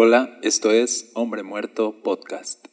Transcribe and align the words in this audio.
Hola, 0.00 0.38
esto 0.42 0.70
es 0.70 1.10
Hombre 1.16 1.42
Muerto 1.42 1.92
Podcast. 2.04 2.68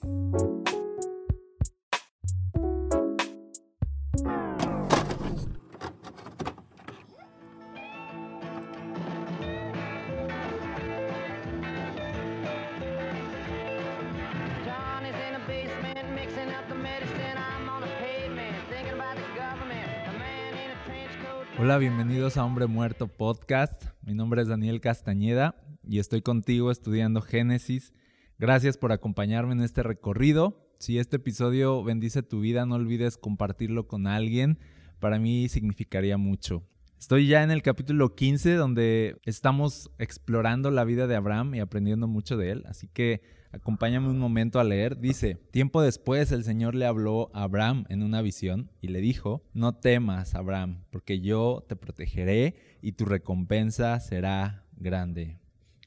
Hola, 21.57 21.79
bienvenidos 21.79 22.37
a 22.37 22.45
Hombre 22.45 22.67
Muerto 22.67 23.07
Podcast. 23.07 23.85
Mi 24.03 24.13
nombre 24.13 24.43
es 24.43 24.47
Daniel 24.47 24.79
Castañeda 24.79 25.55
y 25.87 25.99
estoy 25.99 26.21
contigo 26.21 26.71
estudiando 26.71 27.21
Génesis. 27.21 27.93
Gracias 28.37 28.77
por 28.77 28.91
acompañarme 28.91 29.53
en 29.53 29.61
este 29.61 29.83
recorrido. 29.83 30.65
Si 30.79 30.99
este 30.99 31.17
episodio 31.17 31.83
bendice 31.83 32.23
tu 32.23 32.41
vida, 32.41 32.65
no 32.65 32.75
olvides 32.75 33.17
compartirlo 33.17 33.87
con 33.87 34.07
alguien. 34.07 34.59
Para 34.99 35.19
mí 35.19 35.47
significaría 35.49 36.17
mucho. 36.17 36.63
Estoy 36.99 37.27
ya 37.27 37.43
en 37.43 37.51
el 37.51 37.61
capítulo 37.61 38.15
15 38.15 38.55
donde 38.55 39.17
estamos 39.23 39.91
explorando 39.99 40.71
la 40.71 40.83
vida 40.85 41.07
de 41.07 41.15
Abraham 41.15 41.55
y 41.55 41.59
aprendiendo 41.59 42.07
mucho 42.07 42.35
de 42.35 42.51
él. 42.51 42.63
Así 42.67 42.87
que 42.87 43.21
acompáñame 43.51 44.09
un 44.09 44.19
momento 44.19 44.59
a 44.59 44.63
leer. 44.63 44.99
Dice, 44.99 45.35
tiempo 45.51 45.81
después 45.81 46.31
el 46.31 46.43
Señor 46.43 46.75
le 46.75 46.85
habló 46.85 47.29
a 47.33 47.43
Abraham 47.43 47.85
en 47.89 48.01
una 48.03 48.21
visión 48.21 48.71
y 48.81 48.87
le 48.87 49.01
dijo, 49.01 49.43
no 49.53 49.75
temas, 49.75 50.35
Abraham, 50.35 50.83
porque 50.89 51.21
yo 51.21 51.63
te 51.67 51.75
protegeré 51.75 52.55
y 52.81 52.93
tu 52.93 53.05
recompensa 53.05 53.99
será 53.99 54.65
grande. 54.77 55.37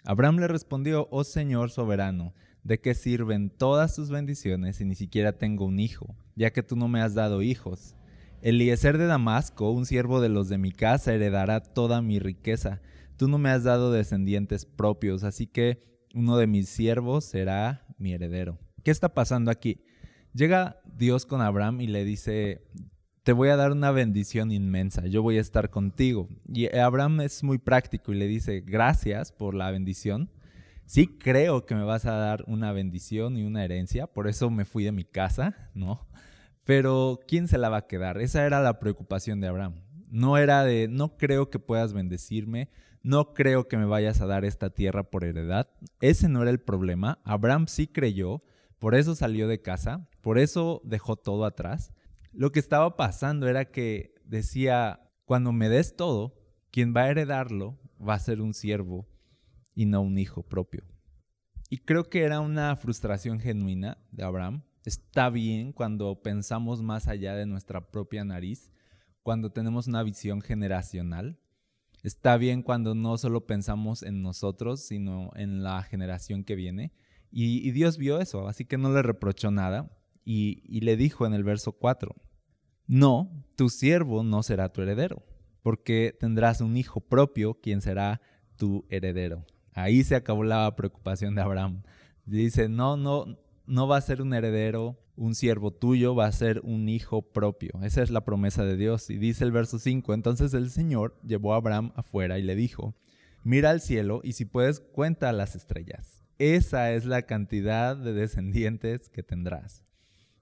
Abraham 0.09 0.39
le 0.39 0.49
respondió, 0.49 1.07
oh 1.11 1.23
Señor 1.23 1.71
soberano, 1.71 2.33
¿de 2.63 2.81
qué 2.81 2.95
sirven 2.95 3.51
todas 3.51 3.95
tus 3.95 4.09
bendiciones 4.09 4.77
si 4.77 4.87
ni 4.87 4.95
siquiera 4.95 5.37
tengo 5.37 5.67
un 5.67 5.79
hijo, 5.79 6.17
ya 6.35 6.51
que 6.51 6.63
tú 6.63 6.77
no 6.77 6.89
me 6.89 7.03
has 7.03 7.13
dado 7.13 7.43
hijos? 7.43 7.95
Eliezer 8.41 8.97
de 8.97 9.05
Damasco, 9.05 9.71
un 9.71 9.85
siervo 9.85 10.23
de 10.23 10.31
los 10.31 10.49
de 10.49 10.57
mi 10.57 10.73
casa, 10.73 11.13
heredará 11.13 11.61
toda 11.61 12.01
mi 12.01 12.21
riqueza. 12.21 12.81
Tú 13.19 13.29
no 13.29 13.37
me 13.37 13.51
has 13.51 13.65
dado 13.65 13.93
descendientes 13.93 14.65
propios, 14.65 15.25
así 15.25 15.47
que 15.47 15.83
uno 16.15 16.39
de 16.39 16.47
mis 16.47 16.71
siervos 16.71 17.27
será 17.27 17.85
mi 17.99 18.15
heredero. 18.15 18.59
¿Qué 18.85 18.91
está 18.91 19.13
pasando 19.13 19.51
aquí? 19.51 19.83
Llega 20.33 20.81
Dios 20.87 21.27
con 21.27 21.43
Abraham 21.43 21.83
y 21.83 21.87
le 21.87 22.07
dice, 22.07 22.63
te 23.23 23.33
voy 23.33 23.49
a 23.49 23.57
dar 23.57 23.73
una 23.73 23.91
bendición 23.91 24.53
inmensa, 24.53 25.07
yo 25.07 25.23
voy 25.23 25.39
a 25.39 25.41
estar 25.41 25.71
contigo. 25.71 26.29
Y 26.47 26.75
Abraham 26.77 27.21
es 27.21 27.43
muy 27.43 27.59
práctico 27.59 28.13
y 28.13 28.17
le 28.17 28.27
dice, 28.27 28.61
gracias 28.61 29.33
por 29.33 29.55
la 29.55 29.71
bendición. 29.71 30.31
Sí 30.87 31.07
creo 31.07 31.67
que 31.67 31.75
me 31.75 31.85
vas 31.85 32.07
a 32.07 32.13
dar 32.13 32.45
una 32.47 32.73
bendición 32.73 33.37
y 33.37 33.45
una 33.45 33.65
herencia, 33.65 34.07
por 34.07 34.27
eso 34.27 34.49
me 34.49 34.65
fui 34.65 34.85
de 34.85 34.93
mi 34.93 35.05
casa, 35.05 35.71
¿no? 35.75 36.07
Pero 36.65 37.21
¿quién 37.27 37.49
se 37.49 37.59
la 37.59 37.69
va 37.69 37.79
a 37.79 37.87
quedar? 37.87 38.21
Esa 38.21 38.45
era 38.47 38.61
la 38.61 38.79
preocupación 38.79 39.41
de 39.41 39.49
Abraham. 39.49 39.83
No 40.11 40.39
era 40.39 40.65
de, 40.65 40.89
no 40.89 41.17
creo 41.17 41.51
que 41.51 41.59
puedas 41.59 41.93
bendecirme, 41.93 42.71
no 43.03 43.33
creo 43.35 43.69
que 43.69 43.77
me 43.77 43.85
vayas 43.85 44.21
a 44.21 44.27
dar 44.27 44.45
esta 44.45 44.71
tierra 44.71 45.05
por 45.05 45.25
heredad. 45.25 45.69
Ese 46.01 46.29
no 46.29 46.43
era 46.43 46.51
el 46.51 46.61
problema. 46.61 47.21
Abraham 47.25 47.67
sí 47.69 47.87
creyó, 47.87 48.43
por 48.79 48.95
eso 48.95 49.15
salió 49.15 49.49
de 49.49 49.61
casa, 49.61 50.09
por 50.21 50.39
eso 50.39 50.81
dejó 50.85 51.17
todo 51.17 51.45
atrás. 51.45 51.93
Lo 52.33 52.53
que 52.53 52.61
estaba 52.61 52.97
pasando 52.97 53.49
era 53.49 53.67
que 53.67 54.15
decía, 54.25 55.01
cuando 55.25 55.53
me 55.53 55.69
des 55.69 55.97
todo, 55.97 56.35
quien 56.71 56.95
va 56.95 57.03
a 57.03 57.11
heredarlo 57.11 57.79
va 58.01 58.15
a 58.15 58.19
ser 58.19 58.41
un 58.41 58.55
siervo 58.55 59.09
y 59.75 59.87
no 59.87 60.01
un 60.03 60.19
hijo 60.19 60.43
propio. 60.43 60.85
Y 61.71 61.79
creo 61.79 62.09
que 62.09 62.23
era 62.23 62.41
una 62.41 62.75
frustración 62.77 63.41
genuina 63.41 63.99
de 64.11 64.25
Abraham. 64.25 64.63
Está 64.85 65.29
bien 65.29 65.73
cuando 65.73 66.23
pensamos 66.23 66.83
más 66.83 67.09
allá 67.09 67.35
de 67.35 67.47
nuestra 67.47 67.91
propia 67.91 68.25
nariz, 68.25 68.73
cuando 69.23 69.51
tenemos 69.51 69.87
una 69.87 70.03
visión 70.03 70.41
generacional. 70.41 71.39
Está 72.03 72.37
bien 72.37 72.63
cuando 72.63 72.95
no 72.95 73.19
solo 73.19 73.47
pensamos 73.47 74.03
en 74.03 74.23
nosotros, 74.23 74.81
sino 74.81 75.31
en 75.35 75.63
la 75.63 75.83
generación 75.83 76.45
que 76.45 76.55
viene. 76.55 76.93
Y, 77.31 77.69
y 77.69 77.73
Dios 77.73 77.99
vio 77.99 78.21
eso, 78.21 78.49
así 78.49 78.65
que 78.65 78.79
no 78.79 78.93
le 78.93 79.03
reprochó 79.03 79.51
nada 79.51 79.98
y, 80.31 80.81
le 80.81 80.99
dijo 80.99 81.25
en 81.25 81.33
el 81.33 81.43
verso 81.43 81.73
4, 81.73 82.15
no, 82.87 83.47
tu 83.57 83.71
siervo 83.71 84.23
no 84.23 84.43
será 84.43 84.71
tu 84.71 84.83
heredero, 84.83 85.25
porque 85.63 86.15
tendrás 86.21 86.61
un 86.61 86.77
hijo 86.77 87.01
propio 87.01 87.55
quien 87.55 87.81
será 87.81 88.21
tu 88.57 88.85
heredero. 88.91 89.47
Ahí 89.73 90.05
se 90.05 90.17
acabó 90.17 90.45
la 90.45 90.77
preocupación 90.77 91.35
de 91.35 91.41
Abraham. 91.41 91.83
Dice, 92.27 92.69
no, 92.69 92.99
no, 92.99 93.39
no 93.67 93.89
va 93.89 93.97
a 93.97 94.03
ser 94.03 94.21
un 94.21 94.35
heredero, 94.35 94.99
un 95.17 95.35
siervo 95.35 95.71
tuyo, 95.71 96.15
va 96.15 96.27
a 96.27 96.33
ser 96.33 96.61
un 96.63 96.91
hijo 96.91 97.23
propio. 97.23 97.81
Esa 97.83 98.03
es 98.03 98.11
la 98.11 98.27
promesa 98.27 98.67
de 98.67 98.77
Dios. 98.77 99.09
Y 99.09 99.17
dice 99.17 99.45
el 99.45 99.53
verso 99.53 99.79
5, 99.79 100.13
entonces 100.13 100.53
el 100.53 100.69
Señor 100.69 101.19
llevó 101.27 101.55
a 101.55 101.57
Abraham 101.57 101.93
afuera 101.97 102.39
y 102.39 102.43
le 102.43 102.55
dijo, 102.55 102.95
mira 103.45 103.71
al 103.71 103.81
cielo 103.81 104.21
y 104.23 104.33
si 104.33 104.45
puedes 104.45 104.81
cuenta 104.81 105.33
las 105.33 105.57
estrellas. 105.57 106.23
Esa 106.39 106.93
es 106.93 107.07
la 107.07 107.23
cantidad 107.23 107.97
de 107.97 108.13
descendientes 108.13 109.09
que 109.09 109.23
tendrás. 109.23 109.88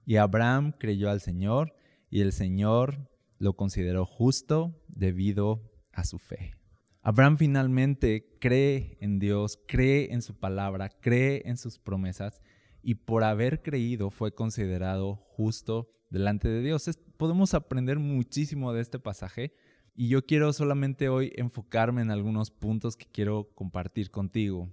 Y 0.07 0.15
Abraham 0.15 0.71
creyó 0.71 1.09
al 1.09 1.19
Señor 1.19 1.75
y 2.09 2.21
el 2.21 2.31
Señor 2.31 3.09
lo 3.39 3.57
consideró 3.57 4.05
justo 4.05 4.81
debido 4.87 5.69
a 5.91 6.05
su 6.05 6.17
fe. 6.17 6.55
Abraham 7.01 7.35
finalmente 7.37 8.37
cree 8.39 8.97
en 9.01 9.19
Dios, 9.19 9.59
cree 9.67 10.13
en 10.13 10.21
su 10.21 10.33
palabra, 10.39 10.89
cree 11.01 11.41
en 11.43 11.57
sus 11.57 11.77
promesas 11.77 12.41
y 12.81 12.95
por 12.95 13.25
haber 13.25 13.61
creído 13.61 14.09
fue 14.09 14.33
considerado 14.33 15.17
justo 15.27 15.91
delante 16.09 16.47
de 16.47 16.61
Dios. 16.61 16.89
Podemos 17.17 17.53
aprender 17.53 17.99
muchísimo 17.99 18.71
de 18.71 18.83
este 18.83 18.99
pasaje 18.99 19.53
y 19.93 20.07
yo 20.07 20.25
quiero 20.25 20.53
solamente 20.53 21.09
hoy 21.09 21.33
enfocarme 21.35 22.01
en 22.01 22.11
algunos 22.11 22.49
puntos 22.49 22.95
que 22.95 23.07
quiero 23.11 23.49
compartir 23.55 24.09
contigo. 24.09 24.71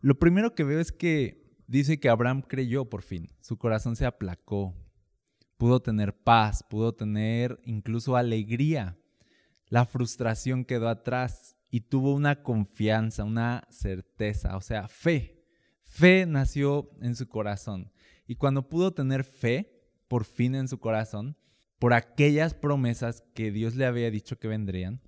Lo 0.00 0.18
primero 0.18 0.56
que 0.56 0.64
veo 0.64 0.80
es 0.80 0.90
que 0.90 1.45
dice 1.66 1.98
que 1.98 2.08
Abraham 2.08 2.42
creyó 2.42 2.88
por 2.88 3.02
fin, 3.02 3.28
su 3.40 3.56
corazón 3.58 3.96
se 3.96 4.06
aplacó, 4.06 4.74
pudo 5.56 5.80
tener 5.80 6.14
paz, 6.14 6.64
pudo 6.68 6.94
tener 6.94 7.60
incluso 7.64 8.16
alegría. 8.16 8.98
La 9.68 9.84
frustración 9.84 10.64
quedó 10.64 10.88
atrás 10.88 11.56
y 11.70 11.80
tuvo 11.80 12.14
una 12.14 12.42
confianza, 12.42 13.24
una 13.24 13.66
certeza, 13.70 14.56
o 14.56 14.60
sea, 14.60 14.88
fe. 14.88 15.44
Fe 15.82 16.26
nació 16.26 16.90
en 17.00 17.16
su 17.16 17.28
corazón. 17.28 17.90
Y 18.26 18.36
cuando 18.36 18.68
pudo 18.68 18.92
tener 18.92 19.24
fe, 19.24 19.82
por 20.08 20.24
fin 20.24 20.54
en 20.54 20.68
su 20.68 20.78
corazón, 20.78 21.36
por 21.78 21.92
aquellas 21.92 22.54
promesas 22.54 23.24
que 23.34 23.50
Dios 23.50 23.74
le 23.74 23.86
había 23.86 24.10
dicho 24.10 24.38
que 24.38 24.48
vendrían, 24.48 25.00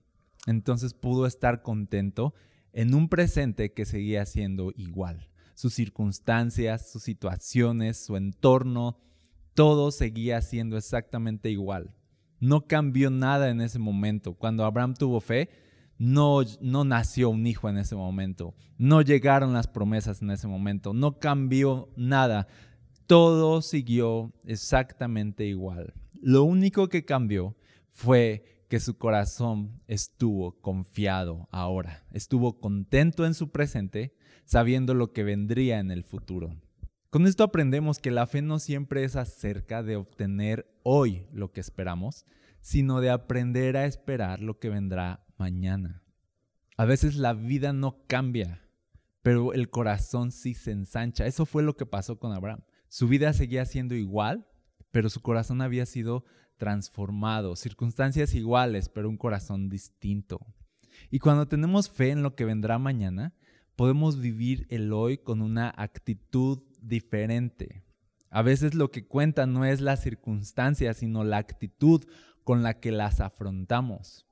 entonces 0.46 0.94
pudo 0.94 1.26
estar 1.26 1.62
contento 1.62 2.34
en 2.72 2.94
un 2.94 3.08
presente 3.08 3.72
que 3.72 3.84
seguía 3.84 4.26
siendo 4.26 4.72
igual. 4.76 5.28
Sus 5.58 5.74
circunstancias, 5.74 6.88
sus 6.88 7.02
situaciones, 7.02 7.96
su 7.96 8.16
entorno, 8.16 8.96
todo 9.54 9.90
seguía 9.90 10.40
siendo 10.40 10.76
exactamente 10.76 11.50
igual. 11.50 11.92
No 12.38 12.68
cambió 12.68 13.10
nada 13.10 13.50
en 13.50 13.60
ese 13.60 13.80
momento. 13.80 14.34
Cuando 14.34 14.64
Abraham 14.64 14.94
tuvo 14.94 15.20
fe, 15.20 15.50
no, 15.98 16.42
no 16.60 16.84
nació 16.84 17.30
un 17.30 17.44
hijo 17.44 17.68
en 17.68 17.76
ese 17.76 17.96
momento. 17.96 18.54
No 18.76 19.02
llegaron 19.02 19.52
las 19.52 19.66
promesas 19.66 20.22
en 20.22 20.30
ese 20.30 20.46
momento. 20.46 20.94
No 20.94 21.18
cambió 21.18 21.88
nada. 21.96 22.46
Todo 23.08 23.60
siguió 23.60 24.32
exactamente 24.44 25.44
igual. 25.44 25.92
Lo 26.22 26.44
único 26.44 26.88
que 26.88 27.04
cambió 27.04 27.56
fue 27.90 28.57
que 28.68 28.80
su 28.80 28.98
corazón 28.98 29.80
estuvo 29.86 30.60
confiado 30.60 31.48
ahora. 31.50 32.06
Estuvo 32.12 32.60
contento 32.60 33.24
en 33.24 33.34
su 33.34 33.50
presente, 33.50 34.14
sabiendo 34.44 34.94
lo 34.94 35.12
que 35.12 35.24
vendría 35.24 35.80
en 35.80 35.90
el 35.90 36.04
futuro. 36.04 36.54
Con 37.10 37.26
esto 37.26 37.42
aprendemos 37.42 37.98
que 37.98 38.10
la 38.10 38.26
fe 38.26 38.42
no 38.42 38.58
siempre 38.58 39.04
es 39.04 39.16
acerca 39.16 39.82
de 39.82 39.96
obtener 39.96 40.70
hoy 40.82 41.26
lo 41.32 41.52
que 41.52 41.60
esperamos, 41.60 42.26
sino 42.60 43.00
de 43.00 43.08
aprender 43.08 43.78
a 43.78 43.86
esperar 43.86 44.40
lo 44.40 44.58
que 44.58 44.68
vendrá 44.68 45.24
mañana. 45.38 46.02
A 46.76 46.84
veces 46.84 47.16
la 47.16 47.32
vida 47.32 47.72
no 47.72 48.04
cambia, 48.06 48.62
pero 49.22 49.54
el 49.54 49.70
corazón 49.70 50.30
sí 50.30 50.52
se 50.52 50.72
ensancha. 50.72 51.26
Eso 51.26 51.46
fue 51.46 51.62
lo 51.62 51.76
que 51.76 51.86
pasó 51.86 52.18
con 52.18 52.32
Abraham. 52.32 52.60
Su 52.88 53.08
vida 53.08 53.32
seguía 53.32 53.64
siendo 53.64 53.94
igual, 53.94 54.46
pero 54.90 55.08
su 55.08 55.22
corazón 55.22 55.62
había 55.62 55.86
sido 55.86 56.24
transformado. 56.58 57.56
Circunstancias 57.56 58.34
iguales, 58.34 58.88
pero 58.88 59.08
un 59.08 59.16
corazón 59.16 59.70
distinto. 59.70 60.40
Y 61.10 61.20
cuando 61.20 61.48
tenemos 61.48 61.88
fe 61.88 62.10
en 62.10 62.22
lo 62.22 62.34
que 62.34 62.44
vendrá 62.44 62.78
mañana, 62.78 63.34
podemos 63.76 64.20
vivir 64.20 64.66
el 64.68 64.92
hoy 64.92 65.18
con 65.18 65.40
una 65.40 65.72
actitud 65.76 66.62
diferente. 66.82 67.84
A 68.30 68.42
veces 68.42 68.74
lo 68.74 68.90
que 68.90 69.06
cuenta 69.06 69.46
no 69.46 69.64
es 69.64 69.80
la 69.80 69.96
circunstancia, 69.96 70.92
sino 70.92 71.24
la 71.24 71.38
actitud 71.38 72.04
con 72.44 72.62
la 72.62 72.80
que 72.80 72.92
las 72.92 73.20
afrontamos. 73.20 74.26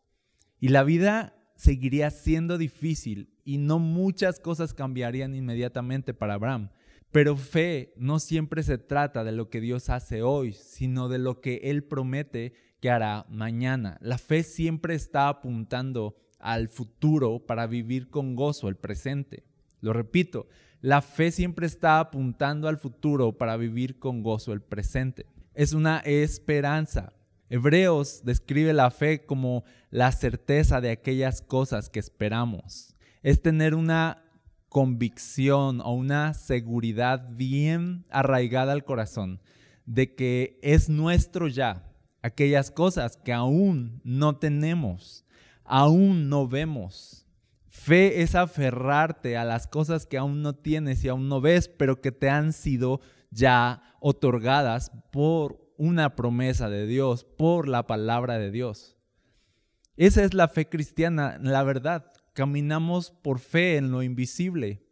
Y 0.59 0.69
la 0.69 0.83
vida 0.83 1.35
seguiría 1.57 2.11
siendo 2.11 2.59
difícil 2.59 3.31
y 3.45 3.59
no 3.59 3.79
muchas 3.79 4.41
cosas 4.41 4.75
cambiarían 4.75 5.35
inmediatamente 5.35 6.13
para 6.13 6.35
Abraham. 6.35 6.71
Pero 7.17 7.39
fe 7.39 7.95
no 7.97 8.19
siempre 8.19 8.63
se 8.63 8.77
trata 8.77 9.25
de 9.25 9.33
lo 9.33 9.49
que 9.49 9.63
Dios 9.63 9.89
hace 9.89 10.21
hoy, 10.21 10.53
sino 10.53 11.09
de 11.09 11.17
lo 11.17 11.41
que 11.41 11.63
Él 11.65 11.83
promete 11.83 12.53
que 12.79 12.91
hará 12.91 13.25
mañana. 13.31 13.97
La 14.03 14.19
fe 14.19 14.43
siempre 14.43 14.95
está 14.95 15.29
apuntando 15.29 16.15
al 16.41 16.69
futuro 16.69 17.39
para 17.39 17.67
vivir 17.67 18.11
con 18.11 18.37
gozo 18.37 18.69
el 18.69 18.77
presente. 18.77 19.45
Lo 19.81 19.95
repito, 19.95 20.47
la 20.83 21.01
fe 21.01 21.31
siempre 21.31 21.65
está 21.67 22.01
apuntando 22.01 22.69
al 22.69 22.77
futuro 22.77 23.39
para 23.39 23.57
vivir 23.57 23.99
con 23.99 24.23
gozo 24.23 24.53
el 24.53 24.61
presente. 24.61 25.25
Es 25.55 25.73
una 25.73 26.01
esperanza. 26.01 27.15
Hebreos 27.49 28.27
describe 28.27 28.75
la 28.75 28.91
fe 28.91 29.25
como 29.25 29.65
la 29.89 30.13
certeza 30.13 30.83
de 30.83 30.91
aquellas 30.91 31.41
cosas 31.41 31.89
que 31.89 31.99
esperamos. 31.99 32.95
Es 33.23 33.41
tener 33.41 33.75
una 33.75 34.26
convicción 34.69 35.81
o 35.81 35.93
una 35.93 36.35
seguridad 36.35 37.29
bien 37.31 38.05
arraigada 38.11 38.73
al 38.73 38.85
corazón 38.85 39.41
de 39.87 40.15
que 40.15 40.59
es 40.63 40.89
nuestro 40.89 41.49
ya, 41.49 41.85
aquellas 42.23 42.71
cosas 42.71 43.17
que 43.17 43.33
aún 43.33 44.01
no 44.05 44.37
tenemos, 44.37 45.25
aún 45.65 46.29
no 46.29 46.49
vemos. 46.49 47.25
Fe 47.69 48.23
es 48.23 48.35
aferrarte 48.35 49.37
a 49.37 49.45
las 49.45 49.67
cosas 49.67 50.07
que 50.07 50.19
aún 50.19 50.43
no 50.43 50.55
tienes 50.55 51.05
y 51.05 51.09
aún 51.09 51.29
no 51.29 51.41
ves, 51.41 51.69
pero 51.69 52.01
que 52.01 52.11
te 52.11 52.29
han 52.29 52.53
sido 52.53 53.01
ya 53.31 53.83
otorgadas 54.01 54.91
por 55.13 55.61
una 55.77 56.17
promesa 56.17 56.69
de 56.69 56.87
Dios, 56.87 57.25
por 57.25 57.69
la 57.69 57.87
palabra 57.87 58.39
de 58.39 58.51
Dios. 58.51 58.97
Esa 59.97 60.25
es 60.25 60.35
la 60.35 60.49
fe 60.49 60.69
cristiana, 60.69 61.39
la 61.41 61.63
verdad. 61.63 62.13
Caminamos 62.37 63.13
por 63.23 63.39
fe 63.39 63.79
en 63.79 63.91
lo 63.91 64.03
invisible. 64.03 64.83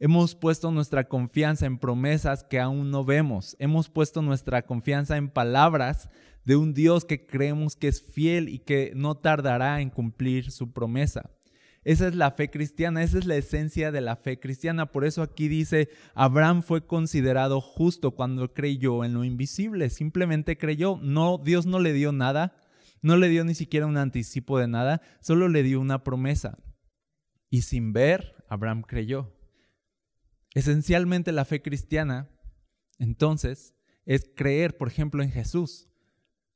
Hemos 0.00 0.34
puesto 0.34 0.72
nuestra 0.72 1.06
confianza 1.06 1.64
en 1.64 1.78
promesas 1.78 2.42
que 2.42 2.58
aún 2.58 2.90
no 2.90 3.04
vemos. 3.04 3.54
Hemos 3.60 3.88
puesto 3.88 4.20
nuestra 4.20 4.62
confianza 4.62 5.16
en 5.16 5.30
palabras 5.30 6.10
de 6.44 6.56
un 6.56 6.74
Dios 6.74 7.04
que 7.04 7.24
creemos 7.24 7.76
que 7.76 7.86
es 7.86 8.02
fiel 8.02 8.48
y 8.48 8.58
que 8.58 8.90
no 8.96 9.14
tardará 9.14 9.80
en 9.80 9.90
cumplir 9.90 10.50
su 10.50 10.72
promesa. 10.72 11.30
Esa 11.84 12.08
es 12.08 12.16
la 12.16 12.32
fe 12.32 12.50
cristiana, 12.50 13.04
esa 13.04 13.18
es 13.18 13.26
la 13.26 13.36
esencia 13.36 13.92
de 13.92 14.00
la 14.00 14.16
fe 14.16 14.40
cristiana. 14.40 14.86
Por 14.86 15.04
eso 15.04 15.22
aquí 15.22 15.46
dice, 15.46 15.88
Abraham 16.16 16.62
fue 16.62 16.84
considerado 16.84 17.60
justo 17.60 18.10
cuando 18.10 18.52
creyó 18.52 19.04
en 19.04 19.14
lo 19.14 19.22
invisible, 19.22 19.88
simplemente 19.88 20.58
creyó. 20.58 20.98
No, 21.00 21.38
Dios 21.38 21.64
no 21.64 21.78
le 21.78 21.92
dio 21.92 22.10
nada, 22.10 22.56
no 23.02 23.16
le 23.16 23.28
dio 23.28 23.44
ni 23.44 23.54
siquiera 23.54 23.86
un 23.86 23.98
anticipo 23.98 24.58
de 24.58 24.66
nada, 24.66 25.00
solo 25.20 25.46
le 25.46 25.62
dio 25.62 25.80
una 25.80 26.02
promesa. 26.02 26.58
Y 27.52 27.62
sin 27.62 27.92
ver, 27.92 28.34
Abraham 28.48 28.80
creyó. 28.80 29.30
Esencialmente 30.54 31.32
la 31.32 31.44
fe 31.44 31.60
cristiana, 31.60 32.30
entonces, 32.98 33.74
es 34.06 34.24
creer, 34.34 34.78
por 34.78 34.88
ejemplo, 34.88 35.22
en 35.22 35.30
Jesús 35.30 35.90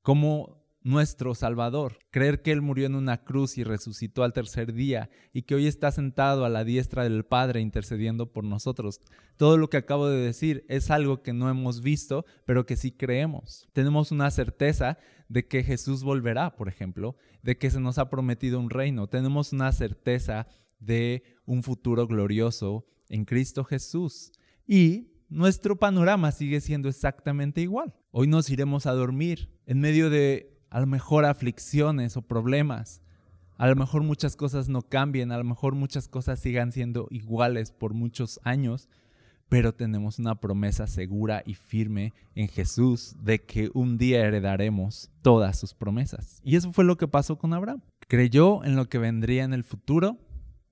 como 0.01 0.65
nuestro 0.81 1.35
Salvador, 1.35 1.99
creer 2.11 2.41
que 2.41 2.51
Él 2.51 2.63
murió 2.63 2.87
en 2.87 2.95
una 2.95 3.25
cruz 3.25 3.59
y 3.59 3.65
resucitó 3.65 4.25
al 4.25 4.33
tercer 4.33 4.73
día 4.73 5.11
y 5.35 5.43
que 5.43 5.55
hoy 5.55 5.67
está 5.67 5.93
sentado 5.93 6.47
a 6.47 6.49
la 6.49 6.65
diestra 6.65 7.03
del 7.03 7.27
Padre 7.27 7.61
intercediendo 7.61 8.33
por 8.33 8.45
nosotros. 8.45 9.03
Todo 9.37 9.59
lo 9.59 9.69
que 9.69 9.77
acabo 9.77 10.09
de 10.09 10.25
decir 10.25 10.65
es 10.69 10.91
algo 10.91 11.23
que 11.23 11.35
no 11.35 11.51
hemos 11.51 11.83
visto, 11.83 12.25
pero 12.47 12.65
que 12.65 12.77
sí 12.77 12.91
creemos. 12.91 13.69
Tenemos 13.75 14.13
una 14.13 14.31
certeza 14.31 14.97
de 15.29 15.47
que 15.47 15.63
Jesús 15.63 16.05
volverá, 16.05 16.57
por 16.57 16.69
ejemplo, 16.69 17.17
de 17.43 17.59
que 17.59 17.71
se 17.71 17.81
nos 17.81 17.99
ha 17.99 18.09
prometido 18.09 18.59
un 18.59 18.71
reino. 18.71 19.09
Tenemos 19.09 19.53
una 19.53 19.73
certeza 19.73 20.47
de 20.79 21.23
un 21.45 21.63
futuro 21.63 22.07
glorioso 22.07 22.87
en 23.09 23.25
Cristo 23.25 23.65
Jesús. 23.65 24.33
Y 24.67 25.09
nuestro 25.29 25.77
panorama 25.77 26.33
sigue 26.33 26.61
siendo 26.61 26.89
exactamente 26.89 27.61
igual. 27.61 27.95
Hoy 28.11 28.29
nos 28.29 28.51
iremos 28.51 28.87
a 28.87 28.93
dormir 28.93 29.51
en 29.67 29.81
medio 29.81 30.11
de 30.11 30.57
a 30.71 30.81
lo 30.81 30.87
mejor 30.87 31.25
aflicciones 31.25 32.17
o 32.17 32.23
problemas. 32.23 33.03
A 33.57 33.69
lo 33.69 33.77
mejor 33.77 34.03
muchas 34.03 34.37
cosas 34.37 34.69
no 34.69 34.83
cambien, 34.83 35.33
a 35.33 35.39
lo 35.39 35.45
mejor 35.45 35.75
muchas 35.75 36.09
cosas 36.09 36.41
sigan 36.41 36.73
siendo 36.73 37.09
iguales 37.11 37.73
por 37.73 37.95
muchos 37.95 38.39
años, 38.45 38.89
pero 39.49 39.75
tenemos 39.75 40.19
una 40.19 40.41
promesa 40.41 40.87
segura 40.87 41.43
y 41.47 41.55
firme 41.55 42.13
en 42.35 42.49
Jesús 42.49 43.17
de 43.23 43.43
que 43.43 43.71
un 43.73 43.97
día 43.97 44.27
heredaremos 44.27 45.11
todas 45.23 45.59
sus 45.59 45.73
promesas. 45.73 46.41
Y 46.45 46.57
eso 46.57 46.73
fue 46.73 46.85
lo 46.85 46.97
que 46.97 47.09
pasó 47.09 47.39
con 47.39 47.55
Abraham. 47.55 47.81
Creyó 48.09 48.63
en 48.65 48.77
lo 48.77 48.89
que 48.89 48.99
vendría 48.99 49.45
en 49.45 49.55
el 49.55 49.65
futuro 49.65 50.19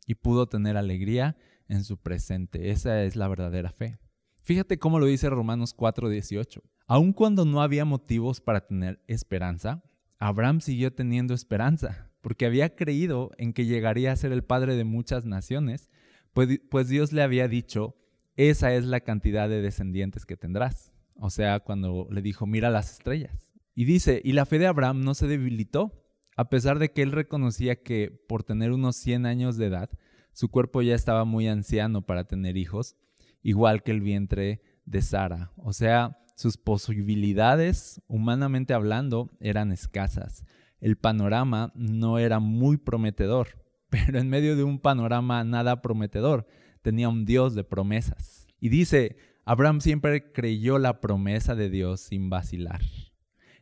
y 0.06 0.16
pudo 0.16 0.46
tener 0.46 0.76
alegría 0.76 1.36
en 1.68 1.84
su 1.84 1.96
presente. 1.98 2.70
Esa 2.70 3.02
es 3.02 3.16
la 3.16 3.28
verdadera 3.28 3.70
fe. 3.70 3.98
Fíjate 4.42 4.78
cómo 4.78 4.98
lo 4.98 5.06
dice 5.06 5.30
Romanos 5.30 5.74
4:18. 5.74 6.62
Aun 6.86 7.12
cuando 7.12 7.44
no 7.44 7.62
había 7.62 7.84
motivos 7.84 8.40
para 8.40 8.66
tener 8.66 9.02
esperanza, 9.06 9.82
Abraham 10.18 10.60
siguió 10.60 10.92
teniendo 10.92 11.32
esperanza, 11.32 12.10
porque 12.20 12.46
había 12.46 12.76
creído 12.76 13.30
en 13.38 13.52
que 13.52 13.64
llegaría 13.64 14.12
a 14.12 14.16
ser 14.16 14.32
el 14.32 14.44
padre 14.44 14.76
de 14.76 14.84
muchas 14.84 15.24
naciones, 15.24 15.90
pues, 16.34 16.60
pues 16.70 16.88
Dios 16.88 17.12
le 17.12 17.22
había 17.22 17.48
dicho, 17.48 17.96
esa 18.36 18.74
es 18.74 18.84
la 18.84 19.00
cantidad 19.00 19.48
de 19.48 19.62
descendientes 19.62 20.26
que 20.26 20.36
tendrás. 20.36 20.92
O 21.16 21.30
sea, 21.30 21.60
cuando 21.60 22.08
le 22.10 22.20
dijo, 22.22 22.46
mira 22.46 22.70
las 22.70 22.92
estrellas. 22.92 23.48
Y 23.74 23.84
dice, 23.84 24.20
y 24.22 24.32
la 24.32 24.46
fe 24.46 24.58
de 24.58 24.66
Abraham 24.66 25.02
no 25.02 25.14
se 25.14 25.26
debilitó, 25.26 26.03
a 26.36 26.48
pesar 26.48 26.78
de 26.78 26.92
que 26.92 27.02
él 27.02 27.12
reconocía 27.12 27.82
que 27.82 28.10
por 28.28 28.42
tener 28.42 28.72
unos 28.72 28.96
100 28.96 29.26
años 29.26 29.56
de 29.56 29.66
edad, 29.66 29.90
su 30.32 30.50
cuerpo 30.50 30.82
ya 30.82 30.94
estaba 30.94 31.24
muy 31.24 31.46
anciano 31.46 32.02
para 32.02 32.24
tener 32.24 32.56
hijos, 32.56 32.96
igual 33.42 33.82
que 33.82 33.92
el 33.92 34.00
vientre 34.00 34.62
de 34.84 35.00
Sara. 35.00 35.52
O 35.56 35.72
sea, 35.72 36.18
sus 36.36 36.56
posibilidades, 36.56 38.02
humanamente 38.08 38.74
hablando, 38.74 39.30
eran 39.40 39.70
escasas. 39.70 40.44
El 40.80 40.96
panorama 40.96 41.72
no 41.76 42.18
era 42.18 42.40
muy 42.40 42.76
prometedor, 42.76 43.62
pero 43.90 44.18
en 44.18 44.28
medio 44.28 44.56
de 44.56 44.64
un 44.64 44.80
panorama 44.80 45.44
nada 45.44 45.82
prometedor, 45.82 46.46
tenía 46.82 47.08
un 47.08 47.24
Dios 47.24 47.54
de 47.54 47.64
promesas. 47.64 48.48
Y 48.58 48.68
dice, 48.70 49.16
Abraham 49.44 49.80
siempre 49.80 50.32
creyó 50.32 50.78
la 50.78 51.00
promesa 51.00 51.54
de 51.54 51.70
Dios 51.70 52.00
sin 52.00 52.28
vacilar. 52.28 52.80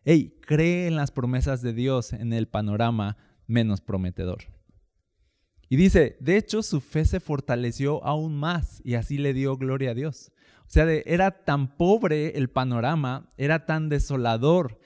Hey, 0.04 0.36
cree 0.40 0.88
en 0.88 0.96
las 0.96 1.12
promesas 1.12 1.62
de 1.62 1.72
Dios 1.72 2.12
en 2.12 2.32
el 2.32 2.48
panorama 2.48 3.16
menos 3.46 3.80
prometedor. 3.80 4.44
Y 5.68 5.76
dice, 5.76 6.16
de 6.20 6.36
hecho 6.36 6.62
su 6.64 6.80
fe 6.80 7.04
se 7.04 7.20
fortaleció 7.20 8.04
aún 8.04 8.34
más 8.36 8.82
y 8.84 8.94
así 8.94 9.16
le 9.16 9.32
dio 9.32 9.56
gloria 9.56 9.92
a 9.92 9.94
Dios. 9.94 10.32
O 10.66 10.70
sea, 10.70 10.90
era 10.90 11.44
tan 11.44 11.76
pobre 11.76 12.36
el 12.36 12.50
panorama, 12.50 13.28
era 13.36 13.64
tan 13.64 13.88
desolador 13.88 14.80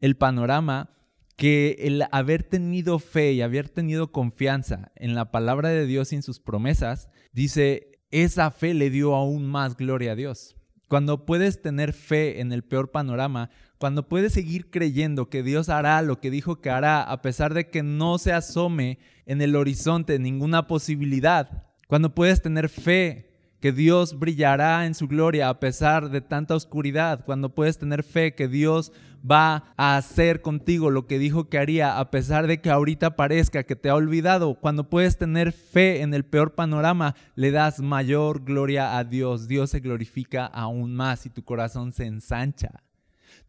el 0.00 0.16
panorama 0.16 0.90
que 1.36 1.76
el 1.80 2.04
haber 2.12 2.42
tenido 2.42 2.98
fe 2.98 3.32
y 3.32 3.40
haber 3.40 3.70
tenido 3.70 4.12
confianza 4.12 4.92
en 4.96 5.14
la 5.14 5.30
palabra 5.30 5.70
de 5.70 5.86
Dios 5.86 6.12
y 6.12 6.16
en 6.16 6.22
sus 6.22 6.40
promesas, 6.40 7.08
dice, 7.32 8.00
esa 8.10 8.50
fe 8.50 8.74
le 8.74 8.90
dio 8.90 9.14
aún 9.14 9.46
más 9.46 9.76
gloria 9.78 10.12
a 10.12 10.16
Dios. 10.16 10.56
Cuando 10.88 11.24
puedes 11.24 11.62
tener 11.62 11.94
fe 11.94 12.40
en 12.40 12.52
el 12.52 12.62
peor 12.62 12.90
panorama, 12.90 13.48
cuando 13.82 14.08
puedes 14.08 14.32
seguir 14.32 14.70
creyendo 14.70 15.28
que 15.28 15.42
Dios 15.42 15.68
hará 15.68 16.02
lo 16.02 16.20
que 16.20 16.30
dijo 16.30 16.60
que 16.60 16.70
hará, 16.70 17.02
a 17.02 17.20
pesar 17.20 17.52
de 17.52 17.68
que 17.68 17.82
no 17.82 18.16
se 18.18 18.32
asome 18.32 19.00
en 19.26 19.42
el 19.42 19.56
horizonte 19.56 20.20
ninguna 20.20 20.68
posibilidad, 20.68 21.64
cuando 21.88 22.14
puedes 22.14 22.40
tener 22.40 22.68
fe 22.68 23.32
que 23.58 23.72
Dios 23.72 24.20
brillará 24.20 24.86
en 24.86 24.94
su 24.94 25.08
gloria 25.08 25.48
a 25.48 25.58
pesar 25.58 26.10
de 26.10 26.20
tanta 26.20 26.54
oscuridad, 26.54 27.24
cuando 27.24 27.56
puedes 27.56 27.76
tener 27.76 28.04
fe 28.04 28.36
que 28.36 28.46
Dios 28.46 28.92
va 29.28 29.74
a 29.76 29.96
hacer 29.96 30.42
contigo 30.42 30.88
lo 30.90 31.08
que 31.08 31.18
dijo 31.18 31.48
que 31.48 31.58
haría 31.58 31.98
a 31.98 32.12
pesar 32.12 32.46
de 32.46 32.60
que 32.60 32.70
ahorita 32.70 33.16
parezca 33.16 33.64
que 33.64 33.74
te 33.74 33.88
ha 33.88 33.96
olvidado, 33.96 34.54
cuando 34.60 34.88
puedes 34.90 35.18
tener 35.18 35.50
fe 35.50 36.02
en 36.02 36.14
el 36.14 36.24
peor 36.24 36.54
panorama, 36.54 37.16
le 37.34 37.50
das 37.50 37.80
mayor 37.80 38.44
gloria 38.44 38.96
a 38.96 39.02
Dios, 39.02 39.48
Dios 39.48 39.70
se 39.70 39.80
glorifica 39.80 40.46
aún 40.46 40.94
más 40.94 41.26
y 41.26 41.30
tu 41.30 41.42
corazón 41.42 41.92
se 41.92 42.06
ensancha, 42.06 42.84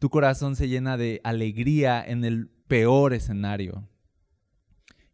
tu 0.04 0.10
corazón 0.10 0.54
se 0.54 0.68
llena 0.68 0.98
de 0.98 1.22
alegría 1.24 2.04
en 2.06 2.26
el 2.26 2.50
peor 2.68 3.14
escenario. 3.14 3.88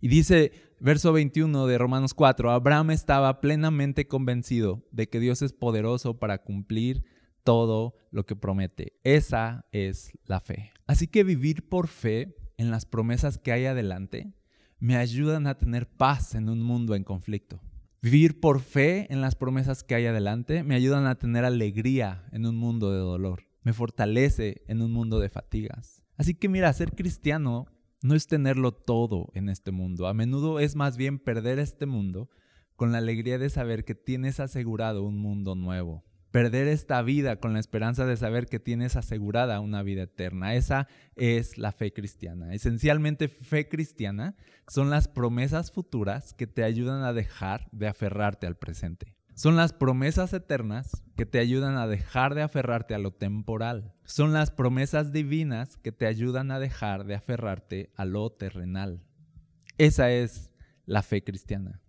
Y 0.01 0.09
dice 0.09 0.51
verso 0.81 1.13
21 1.13 1.69
de 1.69 1.79
Romanos 1.79 2.13
4, 2.13 2.51
Abraham 2.51 2.91
estaba 2.91 3.41
plenamente 3.41 4.09
convencido 4.09 4.85
de 4.91 5.09
que 5.09 5.21
Dios 5.21 5.43
es 5.43 5.53
poderoso 5.53 6.19
para 6.19 6.43
cumplir 6.43 7.05
todo 7.45 7.95
lo 8.11 8.27
que 8.27 8.35
promete. 8.35 8.99
Esa 9.05 9.65
es 9.71 10.11
la 10.25 10.41
fe. 10.41 10.73
Así 10.89 11.07
que 11.07 11.23
vivir 11.23 11.69
por 11.69 11.87
fe 11.87 12.35
en 12.57 12.73
las 12.73 12.85
promesas 12.85 13.39
que 13.39 13.53
hay 13.53 13.67
adelante 13.67 14.35
me 14.81 14.97
ayudan 14.97 15.47
a 15.47 15.57
tener 15.57 15.87
paz 15.87 16.35
en 16.35 16.49
un 16.49 16.61
mundo 16.61 16.97
en 16.97 17.05
conflicto. 17.05 17.63
Vivir 18.03 18.41
por 18.41 18.59
fe 18.59 19.07
en 19.13 19.21
las 19.21 19.37
promesas 19.37 19.85
que 19.85 19.95
hay 19.95 20.07
adelante 20.07 20.65
me 20.65 20.75
ayudan 20.75 21.07
a 21.07 21.15
tener 21.15 21.45
alegría 21.45 22.25
en 22.33 22.45
un 22.45 22.57
mundo 22.57 22.91
de 22.91 22.99
dolor. 22.99 23.50
Me 23.63 23.73
fortalece 23.73 24.63
en 24.67 24.83
un 24.83 24.93
mundo 24.93 25.21
de 25.21 25.29
fatigas. 25.29 26.03
Así 26.17 26.35
que 26.35 26.49
mira, 26.49 26.73
ser 26.73 26.93
cristiano 26.93 27.67
no 28.03 28.15
es 28.15 28.27
tenerlo 28.27 28.73
todo 28.73 29.31
en 29.35 29.49
este 29.49 29.71
mundo. 29.71 30.07
A 30.07 30.15
menudo 30.15 30.61
es 30.61 30.77
más 30.77 30.97
bien 30.97 31.19
perder 31.19 31.59
este 31.59 31.87
mundo 31.87 32.31
con 32.77 32.93
la 32.93 32.99
alegría 32.99 33.39
de 33.39 33.51
saber 33.51 33.85
que 33.85 33.95
tienes 33.95 34.41
asegurado 34.41 35.03
un 35.03 35.19
mundo 35.19 35.55
nuevo. 35.55 36.05
Perder 36.31 36.69
esta 36.69 37.03
vida 37.03 37.37
con 37.37 37.53
la 37.53 37.59
esperanza 37.59 38.07
de 38.07 38.17
saber 38.17 38.47
que 38.47 38.61
tienes 38.61 38.97
asegurada 38.97 39.61
una 39.61 39.83
vida 39.83 40.03
eterna. 40.03 40.55
Esa 40.55 40.87
es 41.17 41.59
la 41.59 41.73
fe 41.73 41.93
cristiana. 41.93 42.55
Esencialmente 42.55 43.29
fe 43.29 43.69
cristiana 43.69 44.37
son 44.69 44.91
las 44.91 45.09
promesas 45.09 45.73
futuras 45.73 46.33
que 46.33 46.47
te 46.47 46.63
ayudan 46.63 47.03
a 47.03 47.13
dejar 47.13 47.69
de 47.73 47.89
aferrarte 47.89 48.47
al 48.47 48.57
presente. 48.57 49.17
Son 49.35 49.57
las 49.57 49.73
promesas 49.73 50.33
eternas 50.33 51.03
que 51.21 51.27
te 51.27 51.39
ayudan 51.39 51.77
a 51.77 51.87
dejar 51.87 52.35
de 52.35 52.41
aferrarte 52.41 52.95
a 52.95 52.99
lo 52.99 53.11
temporal. 53.11 53.93
Son 54.05 54.33
las 54.33 54.51
promesas 54.51 55.13
divinas 55.13 55.77
que 55.77 55.93
te 55.93 56.07
ayudan 56.07 56.51
a 56.51 56.59
dejar 56.59 57.05
de 57.05 57.15
aferrarte 57.15 57.93
a 57.95 58.07
lo 58.07 58.31
terrenal. 58.33 59.05
Esa 59.77 60.11
es 60.11 60.51
la 60.87 61.03
fe 61.03 61.23
cristiana. 61.23 61.83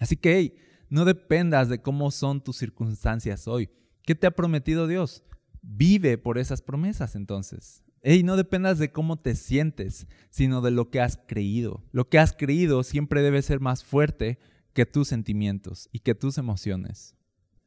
Así 0.00 0.16
que, 0.16 0.38
hey, 0.38 0.56
no 0.88 1.04
dependas 1.04 1.68
de 1.68 1.80
cómo 1.80 2.10
son 2.10 2.42
tus 2.42 2.56
circunstancias 2.56 3.46
hoy. 3.46 3.70
¿Qué 4.02 4.16
te 4.16 4.26
ha 4.26 4.32
prometido 4.32 4.88
Dios? 4.88 5.22
Vive 5.62 6.18
por 6.18 6.36
esas 6.38 6.62
promesas 6.62 7.14
entonces. 7.14 7.84
Hey, 8.02 8.24
no 8.24 8.36
dependas 8.36 8.80
de 8.80 8.90
cómo 8.90 9.20
te 9.20 9.36
sientes, 9.36 10.08
sino 10.30 10.62
de 10.62 10.72
lo 10.72 10.90
que 10.90 11.00
has 11.00 11.16
creído. 11.28 11.84
Lo 11.92 12.08
que 12.08 12.18
has 12.18 12.32
creído 12.32 12.82
siempre 12.82 13.22
debe 13.22 13.40
ser 13.42 13.60
más 13.60 13.84
fuerte 13.84 14.40
que 14.72 14.84
tus 14.84 15.06
sentimientos 15.06 15.88
y 15.92 16.00
que 16.00 16.16
tus 16.16 16.38
emociones. 16.38 17.15